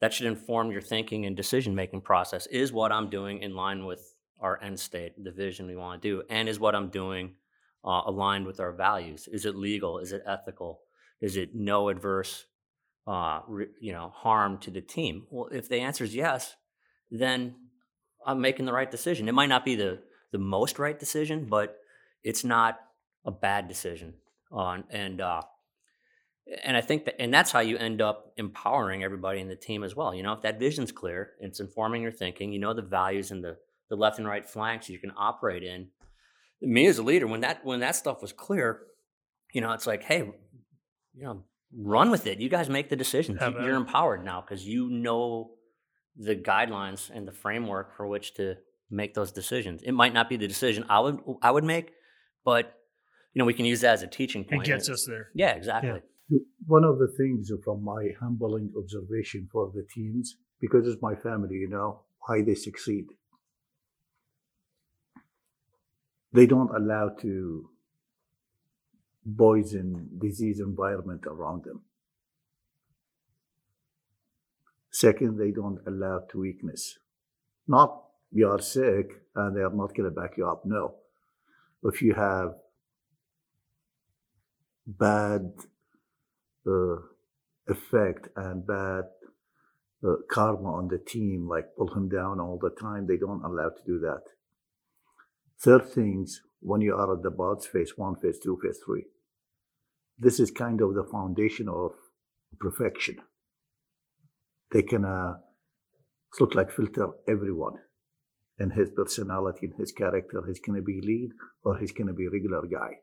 [0.00, 2.46] that should inform your thinking and decision making process.
[2.46, 6.08] Is what I'm doing in line with our end state, the vision we want to
[6.08, 7.34] do, and is what I'm doing
[7.84, 9.28] uh, aligned with our values?
[9.30, 9.98] Is it legal?
[9.98, 10.80] Is it ethical?
[11.20, 12.44] Is it no adverse,
[13.06, 15.26] uh, re, you know, harm to the team?
[15.30, 16.54] Well, if the answer is yes,
[17.10, 17.56] then
[18.24, 19.28] I'm making the right decision.
[19.28, 21.78] It might not be the the most right decision, but
[22.22, 22.78] it's not
[23.24, 24.14] a bad decision.
[24.54, 25.42] Uh, and uh,
[26.64, 29.84] and I think that, and that's how you end up empowering everybody in the team
[29.84, 30.14] as well.
[30.14, 32.52] You know, if that vision's clear, it's informing your thinking.
[32.52, 33.58] You know the values and the
[33.88, 35.88] the left and right flanks you can operate in.
[36.60, 38.80] Me as a leader, when that when that stuff was clear,
[39.52, 40.18] you know, it's like, hey,
[41.14, 41.44] you know,
[41.76, 42.40] run with it.
[42.40, 43.40] You guys make the decisions.
[43.40, 45.52] Have You're empowered now because you know
[46.16, 48.56] the guidelines and the framework for which to
[48.90, 49.82] make those decisions.
[49.82, 51.92] It might not be the decision I would I would make,
[52.44, 52.74] but
[53.34, 54.66] you know, we can use that as a teaching point.
[54.66, 55.28] It gets us there.
[55.34, 56.00] Yeah, exactly.
[56.66, 61.56] One of the things from my humbling observation for the teams, because it's my family,
[61.56, 63.06] you know, why they succeed.
[66.32, 67.70] They don't allow to
[69.36, 71.82] poison disease environment around them.
[74.90, 76.98] Second, they don't allow to weakness.
[77.66, 80.64] Not you are sick and they are not going to back you up.
[80.64, 80.94] No.
[81.84, 82.54] If you have
[84.86, 85.52] bad
[87.66, 89.04] effect and bad
[90.06, 93.06] uh, karma on the team, like pull him down all the time.
[93.06, 94.22] They don't allow to do that.
[95.60, 99.06] Third things, when you are at the BUD/S, phase one, phase two, phase three,
[100.18, 101.92] this is kind of the foundation of
[102.58, 103.16] perfection.
[104.72, 105.34] They can uh,
[106.40, 107.74] look like filter everyone
[108.58, 110.42] in his personality, in his character.
[110.46, 111.30] He's going to be lead
[111.64, 112.98] or he's going to be regular guy.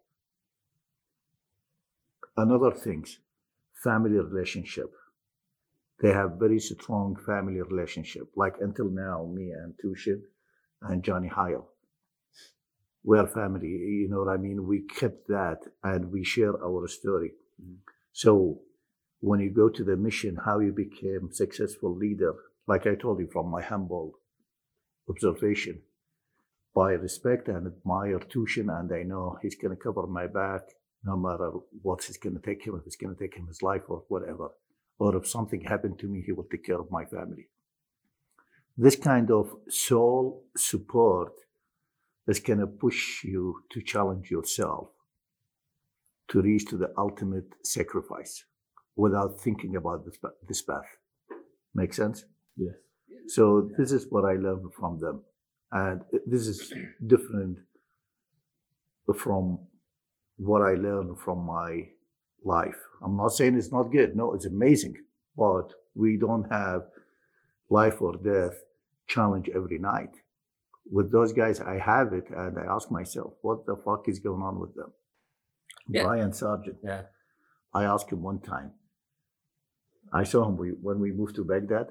[2.38, 3.20] Another things,
[3.84, 4.92] family relationship.
[6.02, 8.30] They have very strong family relationship.
[8.36, 10.22] Like until now, me and Tuschen
[10.82, 11.70] and Johnny Heil.
[13.04, 14.68] We are family, you know what I mean?
[14.68, 17.34] We kept that and we share our story.
[17.62, 17.76] Mm-hmm.
[18.12, 18.62] So
[19.20, 22.34] when you go to the mission, how you became successful leader,
[22.68, 24.20] like I told you from my humble
[25.08, 25.82] observation,
[26.74, 30.64] by respect and admire Tuschen, and I know he's going to cover my back
[31.06, 33.62] no matter what is going to take him, if it's going to take him his
[33.62, 34.50] life or whatever.
[34.98, 37.48] Or if something happened to me, he will take care of my family.
[38.78, 41.34] This kind of soul support
[42.28, 44.88] is going to push you to challenge yourself
[46.30, 48.46] to reach to the ultimate sacrifice
[48.96, 50.98] without thinking about this, this path.
[51.76, 52.26] Make sense?
[52.58, 52.74] Yes.
[53.28, 55.24] So this is what I learned from them.
[55.72, 56.74] And this is
[57.06, 57.60] different
[59.18, 59.60] from
[60.38, 61.90] what I learned from my
[62.44, 62.78] life.
[63.04, 64.16] I'm not saying it's not good.
[64.16, 64.96] No, it's amazing.
[65.38, 66.84] But we don't have
[67.70, 68.56] life or death
[69.08, 70.12] challenge every night.
[70.92, 74.42] With those guys, I have it, and I ask myself, what the fuck is going
[74.42, 74.92] on with them?
[75.88, 76.04] Yeah.
[76.04, 76.78] Brian Sargent.
[76.84, 77.04] Yeah.
[77.74, 78.72] I asked him one time.
[80.14, 81.88] I saw him when we moved to Baghdad.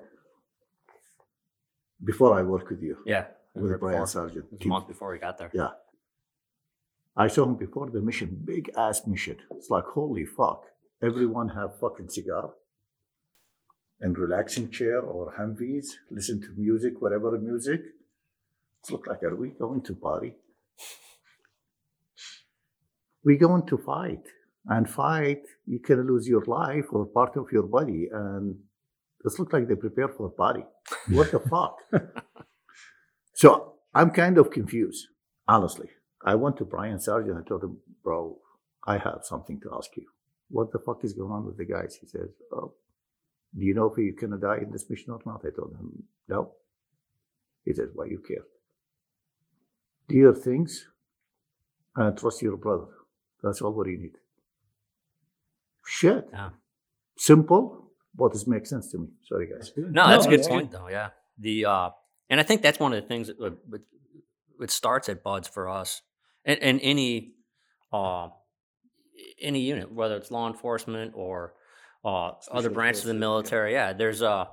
[2.02, 3.26] Before I worked with you, Yeah.
[3.54, 4.07] with Brian before.
[4.07, 4.44] Sargent.
[4.46, 5.50] It was a month before we got there.
[5.52, 5.70] Yeah.
[7.16, 9.37] I saw him before the mission, big ass mission.
[9.53, 10.64] It's like, holy fuck.
[11.03, 12.50] Everyone have fucking cigar
[14.00, 17.81] and relaxing chair or Humvees, listen to music, whatever music.
[18.81, 20.35] It's look like, are we going to party?
[23.24, 24.22] we going to fight.
[24.66, 28.09] And fight, you can lose your life or part of your body.
[28.12, 28.57] And
[29.22, 30.64] this look like they prepare for a party.
[31.11, 31.77] What the fuck?
[33.35, 35.07] So I'm kind of confused,
[35.46, 35.88] honestly.
[36.24, 37.38] I went to Brian Sargent.
[37.38, 38.38] I told him, bro,
[38.87, 40.06] I have something to ask you.
[40.48, 41.98] What the fuck is going on with the guys?
[42.00, 42.74] He says, oh,
[43.56, 45.42] do you know if you're going to die in this mission or not?
[45.44, 46.52] I told him, no.
[47.64, 48.44] He says, why you care?
[50.08, 50.87] Do your things
[51.96, 52.88] and trust your brother.
[53.42, 54.16] That's all what you need.
[55.87, 56.28] Shit.
[56.32, 56.50] Yeah.
[57.16, 59.08] Simple, but it makes sense to me.
[59.28, 59.72] Sorry, guys.
[59.76, 60.88] No, that's a good that's point, though.
[60.88, 61.90] Yeah, the uh,
[62.28, 63.82] and I think that's one of the things that would, would,
[64.60, 66.02] it starts at BUD/S for us,
[66.44, 67.35] and, and any
[67.92, 68.28] uh,
[69.40, 71.54] any unit, whether it's law enforcement or
[72.04, 73.72] uh, other branches of the military.
[73.72, 74.48] Yeah, there's a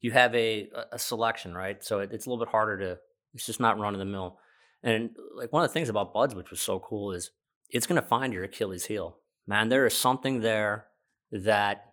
[0.00, 1.82] you have a a selection, right?
[1.82, 2.98] So it, it's a little bit harder to.
[3.34, 4.38] It's just not run of the mill,
[4.82, 7.30] and like one of the things about BUD/S, which was so cool, is
[7.70, 9.18] it's going to find your Achilles heel.
[9.46, 10.86] man, there is something there
[11.30, 11.92] that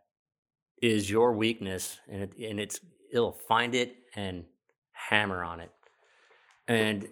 [0.82, 2.80] is your weakness, and it, and it's
[3.12, 4.46] it'll find it and
[4.92, 5.72] hammer on it,
[6.68, 7.08] and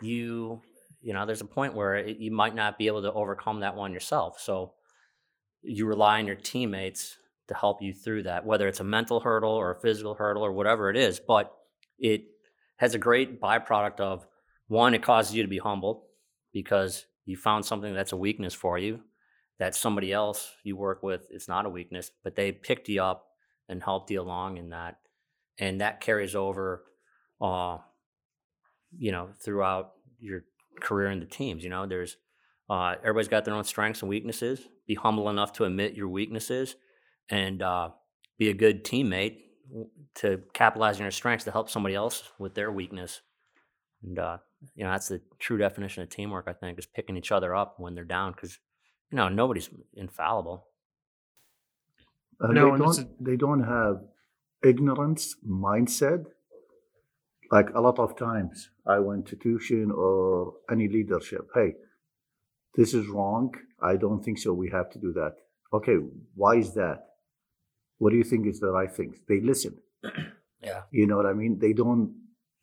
[0.00, 0.60] you
[1.02, 3.76] you know there's a point where it, you might not be able to overcome that
[3.76, 4.74] one yourself, so
[5.62, 7.16] you rely on your teammates
[7.48, 10.52] to help you through that, whether it's a mental hurdle or a physical hurdle or
[10.52, 11.20] whatever it is.
[11.20, 11.52] But
[11.98, 12.24] it
[12.76, 14.26] has a great byproduct of
[14.68, 16.06] one, it causes you to be humble
[16.52, 19.00] because you found something that's a weakness for you
[19.58, 23.26] that somebody else you work with is not a weakness, but they picked you up
[23.68, 24.96] and helped you along in that.
[25.58, 26.82] And that carries over,
[27.40, 27.78] uh,
[28.96, 30.44] you know, throughout your
[30.80, 31.64] career in the teams.
[31.64, 32.16] You know, there's
[32.70, 34.60] uh, everybody's got their own strengths and weaknesses.
[34.86, 36.76] Be humble enough to admit your weaknesses
[37.30, 37.90] and uh,
[38.38, 39.38] be a good teammate
[40.16, 43.20] to capitalize on your strengths to help somebody else with their weakness.
[44.02, 44.38] And uh,
[44.74, 46.46] you know that's the true definition of teamwork.
[46.48, 48.58] I think is picking each other up when they're down because
[49.10, 50.66] you know nobody's infallible.
[52.42, 53.24] Uh, No, they don't.
[53.24, 54.02] They don't have
[54.64, 56.26] ignorance mindset.
[57.52, 61.42] Like a lot of times, I went to Tuschen or any leadership.
[61.54, 61.74] Hey,
[62.76, 63.52] this is wrong.
[63.82, 64.54] I don't think so.
[64.54, 65.34] We have to do that.
[65.72, 65.96] Okay,
[66.34, 66.98] why is that?
[67.98, 69.14] What do you think is the right thing?
[69.28, 69.74] They listen.
[70.64, 70.82] Yeah.
[70.92, 71.58] You know what I mean?
[71.58, 72.14] They don't.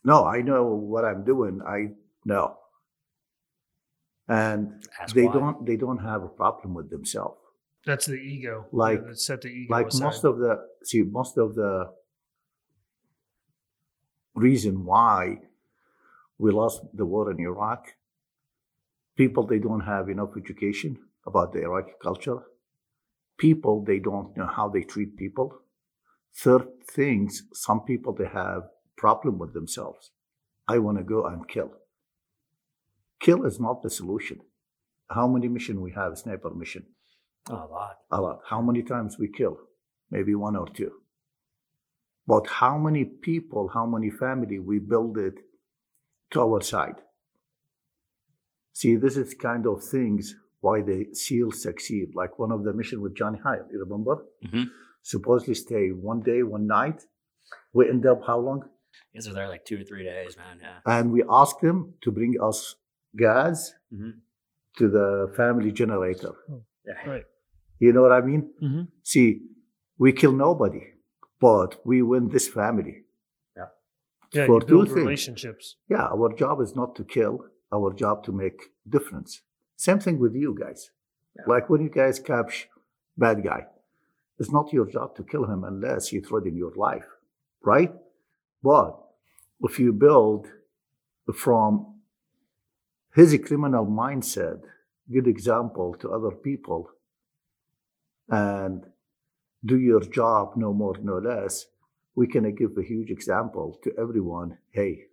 [0.06, 1.60] No, I know what I'm doing.
[1.67, 1.80] I
[2.23, 2.56] know.
[4.30, 5.34] And Ask they why.
[5.34, 5.65] don't.
[5.65, 7.39] They don't have a problem with themselves.
[7.86, 8.67] That's the ego.
[8.71, 10.04] Like- Yeah, set the ego like aside.
[10.06, 10.52] most of the
[10.84, 11.91] see most of the
[14.39, 15.38] reason why
[16.38, 17.93] we lost the war in iraq
[19.15, 22.39] people they don't have enough education about the iraqi culture
[23.38, 25.47] people they don't know how they treat people
[26.43, 28.63] third things some people they have
[28.95, 30.12] problem with themselves
[30.67, 31.71] i want to go and kill
[33.19, 34.39] kill is not the solution
[35.10, 36.86] how many mission we have sniper mission
[37.49, 37.97] a lot.
[38.12, 38.41] a lot.
[38.47, 39.58] How many times we kill?
[40.12, 40.98] Maybe one or two.
[42.32, 45.38] But how many people, how many family we build it
[46.32, 47.00] to our side?
[48.80, 52.08] See, this is kind of things why the SEALs succeed.
[52.22, 54.15] Like one of the mission with Johnny Hyle, you remember?
[54.46, 54.65] Mhm.
[55.13, 57.00] Supposedly stay one day, one night.
[57.74, 58.60] We end up how long?
[59.13, 60.60] These are there like two or three days, man.
[60.62, 60.80] Yeah.
[60.86, 62.60] And we asked them to bring us
[63.26, 64.13] gas Mhm.
[64.78, 65.08] to the
[65.39, 66.34] family generator.
[66.86, 67.10] yeah.
[67.13, 67.26] right.
[67.80, 68.42] You know what I mean?
[68.62, 68.84] Mm-hmm.
[69.04, 69.28] See,
[69.98, 70.84] we kill nobody,
[71.39, 73.04] but we win this family.
[74.32, 74.97] Yeah, For you two build things.
[74.99, 75.75] relationships.
[75.89, 79.41] Yeah, our job is not to kill, our job to make difference.
[79.75, 80.91] Same thing with you guys.
[81.36, 81.45] Yeah.
[81.47, 82.67] Like when you guys catch
[83.17, 83.65] bad guy,
[84.38, 87.08] it's not your job to kill him unless he threaten your life,
[87.63, 87.91] right?
[88.62, 88.91] But
[89.62, 90.47] if you build
[91.34, 91.95] from
[93.15, 94.62] his criminal mindset,
[95.12, 96.91] good example to other people,
[98.30, 98.86] and
[99.63, 101.65] do your job no more, no less,
[102.15, 104.58] we can give a huge example to everyone.
[104.72, 105.04] Hey,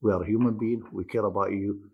[0.00, 0.82] we are a human being.
[0.92, 1.90] We care about you,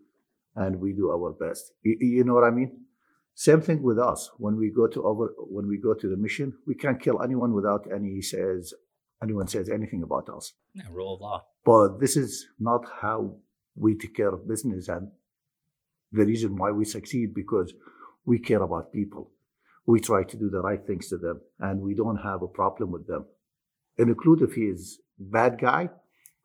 [0.55, 1.71] and we do our best.
[1.83, 2.85] You, you know what I mean?
[3.33, 4.29] Same thing with us.
[4.37, 7.53] When we go to our when we go to the mission, we can't kill anyone
[7.53, 8.73] without any says
[9.23, 10.53] anyone says anything about us.
[10.73, 10.83] yeah.
[10.91, 11.45] Rule of law.
[11.63, 13.35] But this is not how
[13.75, 15.11] we take care of business, and
[16.11, 17.73] the reason why we succeed because
[18.25, 19.31] we care about people.
[19.85, 22.91] We try to do the right things to them, and we don't have a problem
[22.91, 23.25] with them.
[23.97, 25.89] And include if he is bad guy,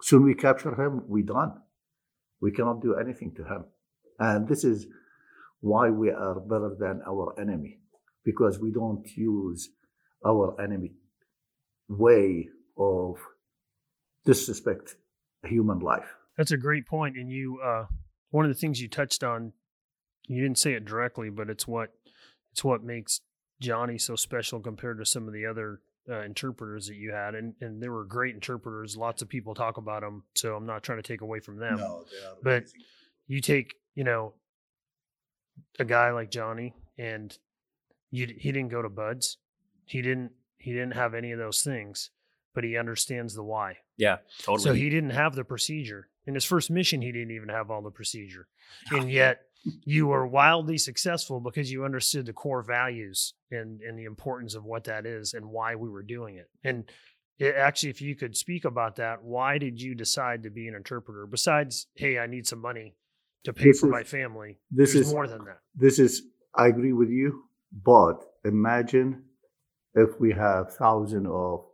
[0.03, 1.53] soon we capture him, we done.
[2.41, 3.65] We cannot do anything to him,
[4.19, 4.87] and this is
[5.61, 7.79] why we are better than our enemy
[8.25, 9.71] because we don't use
[10.27, 10.93] our enemy
[11.89, 13.17] way of
[14.25, 14.97] disrespect
[15.45, 16.17] human life.
[16.37, 17.17] That's a great point.
[17.17, 17.87] And you, uh,
[18.31, 19.53] one of the things you touched on,
[20.27, 21.91] you didn't say it directly, but it's what
[22.53, 23.21] it's what makes
[23.61, 27.35] Johnny so special compared to some of the other uh, interpreters that you had.
[27.35, 28.97] And and there were great interpreters.
[28.97, 31.79] Lots of people talk about them, so I'm not trying to take away from them.
[31.79, 32.05] No,
[32.43, 32.65] but
[33.27, 34.35] you take you know
[35.79, 37.37] a guy like Johnny, and
[38.11, 39.37] you he didn't go to BUD/S,
[39.85, 42.11] he didn't he didn't have any of those things,
[42.55, 43.79] but he understands the why.
[43.97, 44.19] Yeah.
[44.43, 44.65] Totally.
[44.65, 46.09] So he didn't have the procedure.
[46.27, 48.49] In his first mission, he didn't even have all the procedure.
[48.91, 49.43] And yet
[49.85, 54.65] you were wildly successful because you understood the core values and, and the importance of
[54.65, 56.49] what that is and why we were doing it.
[56.65, 56.85] And
[57.39, 60.75] it, actually, if you could speak about that, why did you decide to be an
[60.75, 61.27] interpreter?
[61.27, 62.97] Besides, hey, I need some money
[63.45, 64.59] to pay This for is- my family.
[64.71, 65.59] this There's is- more than that.
[65.75, 66.23] This is,
[66.55, 67.45] I agree with you,
[67.85, 69.25] but imagine
[69.95, 71.65] if we have thousands of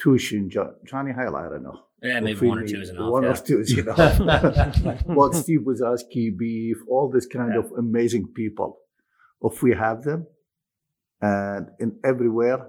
[0.00, 0.48] Tuschen,
[0.86, 1.80] Johnny Hale, I don't know.
[2.02, 3.10] Yeah, maybe one or two is enough.
[3.10, 3.30] One yeah.
[3.30, 4.18] or two is enough.
[5.06, 8.78] but Steve Wazowski, Beef, all this kind of amazing people.
[9.42, 10.26] If we have them,
[11.20, 12.66] And in everywhere,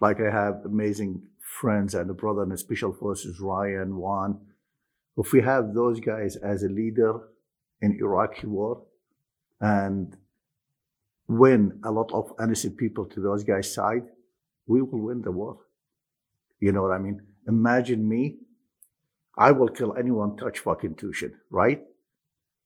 [0.00, 1.22] like I have amazing
[1.60, 4.40] friends and a brother in the special forces, Ryan, Juan.
[5.16, 7.20] If we have those guys as a leader
[7.80, 8.82] in Iraqi war
[9.60, 10.16] and
[11.28, 14.06] win a lot of innocent people to those guys' side,
[14.66, 15.58] we will win the war.
[16.58, 17.22] You know what I mean?
[17.48, 18.38] Imagine me.
[19.36, 21.82] I will kill anyone touch fucking Tuschen, right?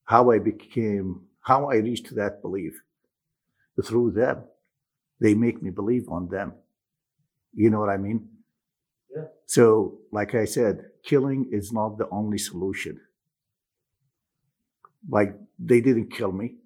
[0.05, 2.83] How I became, how I reached that belief
[3.85, 4.45] through them.
[5.21, 6.55] They make me believe on them.
[7.55, 8.29] You know what I mean?
[9.15, 9.25] Yeah.
[9.47, 13.01] So, like I said, killing is not the only solution.
[15.09, 16.57] Like, they didn't kill me.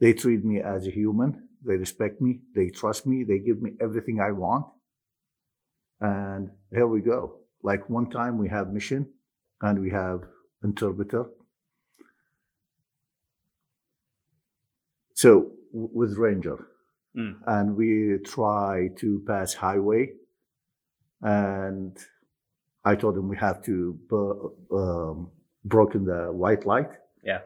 [0.00, 1.48] They treat me as a human.
[1.64, 2.40] They respect me.
[2.54, 3.24] They trust me.
[3.24, 4.66] They give me everything I want.
[6.00, 7.36] And here we go.
[7.62, 9.08] Like one time we have mission
[9.60, 10.22] and we have
[10.64, 11.24] interpreter.
[15.14, 16.66] So with Ranger,
[17.16, 17.34] Mm.
[17.46, 20.12] and we try to pass highway,
[21.20, 21.98] and
[22.84, 23.98] I told him we have to
[24.70, 25.30] um,
[25.64, 26.90] broken the white light.
[27.24, 27.40] Yeah.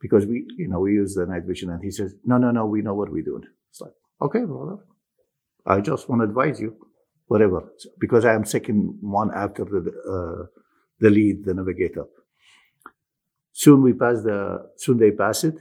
[0.00, 2.64] Because we, you know, we use the night vision, and he says, "No, no, no,
[2.66, 4.78] we know what we're doing." It's like, okay, brother.
[5.66, 6.76] I just want to advise you,
[7.32, 7.60] whatever,
[8.04, 8.78] because I am second
[9.20, 9.80] one after the
[10.14, 10.42] uh,
[11.02, 12.06] the lead, the navigator.
[13.62, 14.38] Soon we pass the,
[14.76, 15.56] soon they pass it.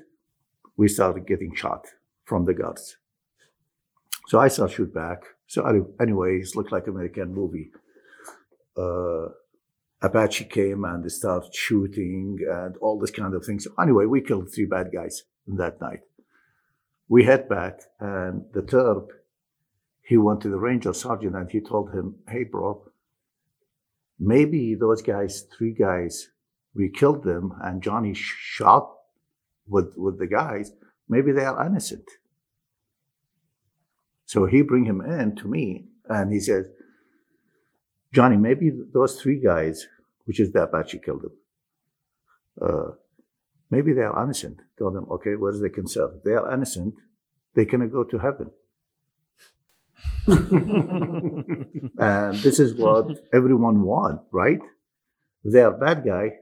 [0.77, 1.83] We started getting shot
[2.29, 2.85] from the guards.
[4.29, 5.19] So I start shoot back.
[5.53, 7.67] So any- anyways, looked like American movie.
[8.83, 9.27] Uh,
[10.01, 13.63] Apache came and they started shooting and all this kind of things.
[13.65, 15.15] So Anyway, we killed three bad guys
[15.61, 16.01] that night.
[17.13, 19.07] We head back and the Terp,
[20.01, 22.83] he went to the ranger sergeant and he told him, hey bro,
[24.19, 26.29] maybe those guys, three guys,
[26.73, 28.89] we killed them and Johnny shot
[29.67, 30.71] with, with the guys.
[31.07, 32.05] Maybe they are innocent.
[34.25, 36.65] So he bring him in to me and he says,
[38.13, 39.87] Johnny, maybe those three guys,
[40.25, 41.31] which is the Apache killed them,
[42.61, 42.91] uh,
[43.69, 44.59] maybe they are innocent.
[44.77, 46.21] Tell them, okay, what is the concern?
[46.23, 46.95] They are innocent,
[47.55, 48.51] they cannot go to heaven.
[51.99, 54.59] and this is what everyone want, right?
[55.43, 56.33] They are bad guy,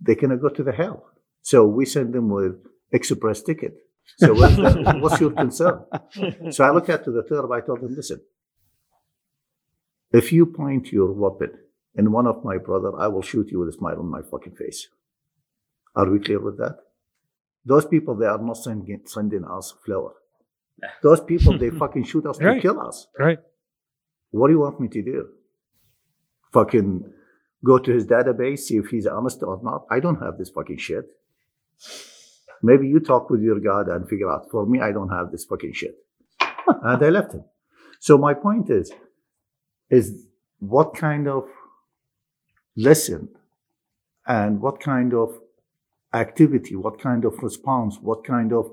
[0.00, 1.06] they cannot go to the hell.
[1.42, 2.54] So we send them with
[2.92, 3.74] express ticket.
[4.18, 5.84] So what's, the, what's your concern?
[6.50, 7.50] So I look at to the third.
[7.52, 8.20] I told him, listen,
[10.12, 11.52] if you point your weapon
[11.94, 14.54] in one of my brother, I will shoot you with a smile on my fucking
[14.56, 14.88] face.
[15.96, 16.78] Are we clear with that?
[17.64, 20.14] Those people, they are not sending, sending us flour.
[21.02, 22.62] Those people, they fucking shoot us to Right.
[22.62, 23.06] kill us.
[23.18, 23.38] right.
[24.30, 25.28] What do you want me to do?
[26.52, 27.12] Fucking
[27.64, 29.86] go to his database, see if he's honest or not?
[29.90, 31.04] I don't have this fucking shit.
[32.62, 34.50] Maybe you talk with your God and figure out.
[34.50, 35.96] For me, I don't have this fucking shit.
[36.66, 37.44] and I left him.
[38.00, 38.90] So my point is,
[39.90, 40.26] is
[40.58, 41.44] what kind of
[42.76, 43.28] lesson
[44.26, 45.38] and what kind of
[46.12, 48.70] activity, what kind of response, what kind of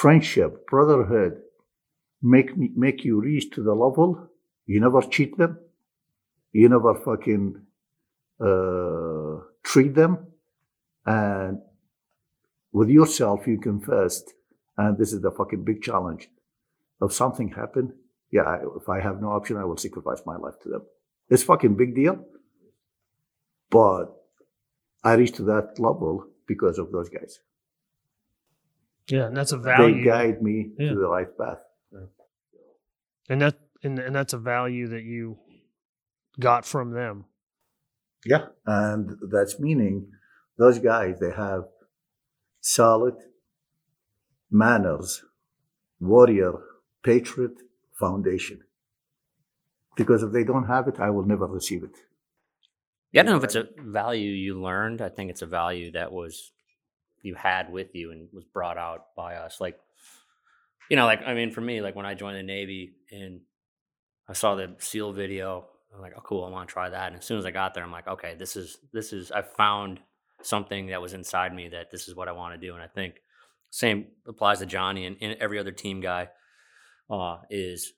[0.00, 1.34] friendship, brotherhood
[2.22, 4.28] make make you reach to the level
[4.66, 5.58] you never cheat them,
[6.52, 7.60] you never fucking
[8.40, 10.12] uh, treat them,
[11.04, 11.58] and
[12.72, 14.32] with yourself you confessed,
[14.78, 16.28] and this is the fucking big challenge.
[17.02, 17.92] If something happened,
[18.30, 20.82] yeah, if I have no option, I will sacrifice my life to them.
[21.28, 22.24] It's fucking big deal,
[23.68, 24.06] but
[25.04, 27.40] I reached to that level because of those guys.
[29.08, 29.96] Yeah, and that's a value.
[29.98, 30.90] They guide me Yeah.
[30.90, 31.58] to the right path.
[33.28, 35.38] and that and, and that's a value that you
[36.38, 37.24] got from them.
[38.24, 38.46] Yeah.
[38.66, 40.12] And that's meaning
[40.56, 41.64] those guys, they have
[42.60, 43.14] solid
[44.50, 45.24] manners,
[46.00, 46.52] warrior,
[47.02, 47.52] patriot
[47.98, 48.60] foundation.
[49.96, 51.96] Because if they don't have it, I will never receive it.
[53.10, 55.02] Yeah, I don't know if it's a value you learned.
[55.02, 56.52] I think it's a value that was
[57.22, 59.60] you had with you and was brought out by us.
[59.60, 59.78] Like,
[60.90, 63.40] you know, like I mean, for me, like when I joined the Navy and
[64.28, 67.08] I saw the SEAL video, I'm like, oh, cool, I want to try that.
[67.08, 69.42] And as soon as I got there, I'm like, okay, this is this is I
[69.42, 70.00] found
[70.42, 72.74] something that was inside me that this is what I want to do.
[72.74, 73.14] And I think
[73.70, 76.28] same applies to Johnny and, and every other team guy.
[77.10, 77.92] Uh, is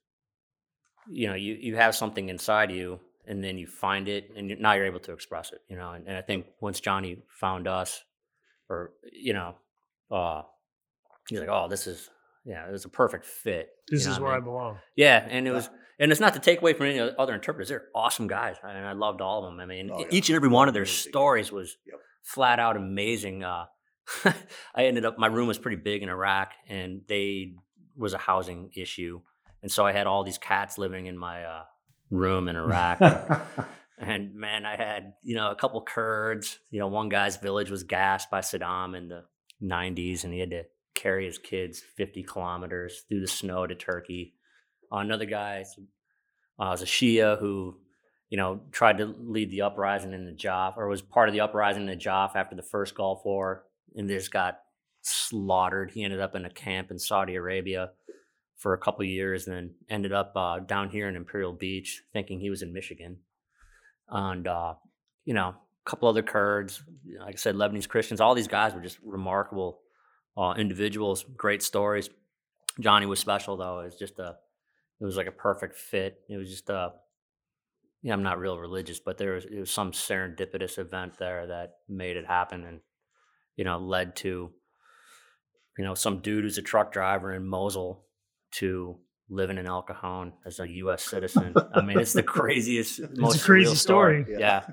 [1.09, 4.57] you know you you have something inside you and then you find it and you
[4.57, 7.69] now you're able to express it you know and, and i think once johnny found
[7.69, 8.03] us
[8.69, 9.55] or you know
[10.11, 10.43] uh
[11.29, 12.09] he's like oh this is
[12.45, 14.45] yeah it's a perfect fit you This know is where I mean?
[14.45, 14.79] belong.
[14.97, 17.85] yeah and it was and it's not to take away from any other interpreters they're
[17.95, 20.07] awesome guys I and i loved all of them i mean Oh, yeah.
[20.11, 21.99] each and every one of their stories was Yep.
[22.23, 23.65] flat out amazing uh
[24.75, 27.55] i ended up my room was pretty big in iraq and they
[27.97, 29.21] was a housing issue,
[29.63, 31.63] and so I had all these cats living in my uh,
[32.11, 32.99] room in Iraq.
[33.99, 36.59] And man, I had you know a couple Kurds.
[36.71, 39.25] You know, one guy's village was gassed by Saddam in the
[39.63, 40.65] '90s, and he had to
[40.95, 44.35] carry his kids 50 kilometers through the snow to Turkey.
[44.93, 45.65] Uh, another guy
[46.59, 47.77] uh, was a Shia who,
[48.31, 51.41] you know, tried to lead the uprising in the Najaf, or was part of the
[51.41, 53.65] uprising in the Najaf after the first Gulf War,
[53.97, 54.61] and just got
[55.03, 55.91] slaughtered.
[55.91, 57.91] He ended up in a camp in Saudi Arabia
[58.57, 62.41] for a couple years, and then ended up uh, down here in Imperial Beach, thinking
[62.41, 63.19] he was in Michigan,
[64.09, 64.75] and uh,
[65.25, 65.49] you know,
[65.87, 66.83] a couple other Kurds,
[67.21, 68.21] like I said, Lebanese Christians.
[68.21, 69.81] All these guys were just remarkable
[70.37, 72.11] uh, individuals, great stories.
[72.81, 73.81] Johnny was special though.
[73.81, 74.37] It was just a,
[75.01, 76.21] it was like a perfect fit.
[76.29, 76.93] It was just a,
[78.03, 81.77] yeah, I'm not real religious, but there was, it was some serendipitous event there that
[81.89, 82.81] made it happen and,
[83.57, 84.51] you know, led to,
[85.79, 88.05] you know, some dude who's a truck driver in Mosul
[88.53, 88.99] to
[89.29, 91.03] living in El Cajon as a U.S.
[91.11, 91.55] citizen.
[91.75, 94.27] I mean, it's the craziest, It's most a crazy surreal story.
[94.29, 94.39] Yeah.
[94.39, 94.65] Yeah.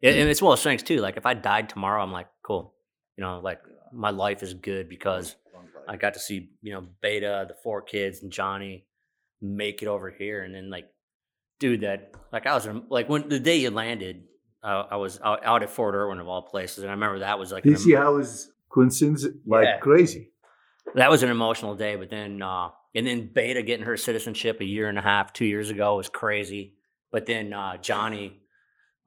[0.00, 0.10] yeah.
[0.12, 0.98] And it's one of those things too.
[0.98, 2.74] Like if I died tomorrow, I'm like, cool.
[3.16, 3.60] You know, like
[3.92, 5.36] my life is good because
[5.88, 8.86] I got to see, you know, Beta, the four kids, and Johnny
[9.40, 10.42] make it over here.
[10.44, 10.86] And then, like,
[11.60, 14.24] dude, that, like, I was, like, when the day you landed,
[14.62, 16.78] uh, I was out, out at Fort Irwin, of all places.
[16.84, 19.64] And I remember that was like, Do an you see em- how it's coincidence like
[19.64, 19.78] Yeah.
[19.78, 20.30] crazy?
[20.94, 21.96] that was an emotional day.
[21.96, 25.44] But then, uh, and then Beta getting her citizenship a year and a half, two
[25.44, 26.74] years ago was crazy.
[27.10, 28.40] But then uh, Johnny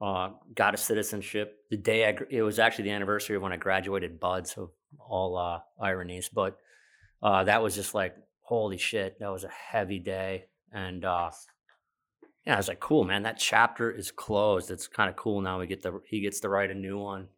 [0.00, 3.56] uh, got a citizenship the day I, it was actually the anniversary of when I
[3.56, 4.46] graduated Bud.
[4.46, 6.58] So all uh, ironies, but
[7.22, 10.46] uh, that was just like, holy shit, that was a heavy day.
[10.72, 11.30] And uh,
[12.46, 14.70] yeah, I was like, cool, man, that chapter is closed.
[14.70, 15.60] It's kind of cool now.
[15.60, 17.28] We get the, he gets to write a new one.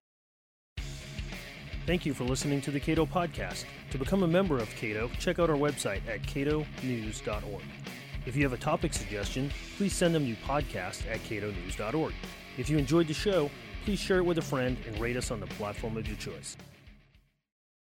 [1.86, 3.66] Thank you for listening to the Cato Podcast.
[3.90, 7.62] To become a member of Cato, check out our website at catonews.org.
[8.24, 12.14] If you have a topic suggestion, please send them to podcast at catonews.org.
[12.56, 13.50] If you enjoyed the show,
[13.84, 16.56] please share it with a friend and rate us on the platform of your choice.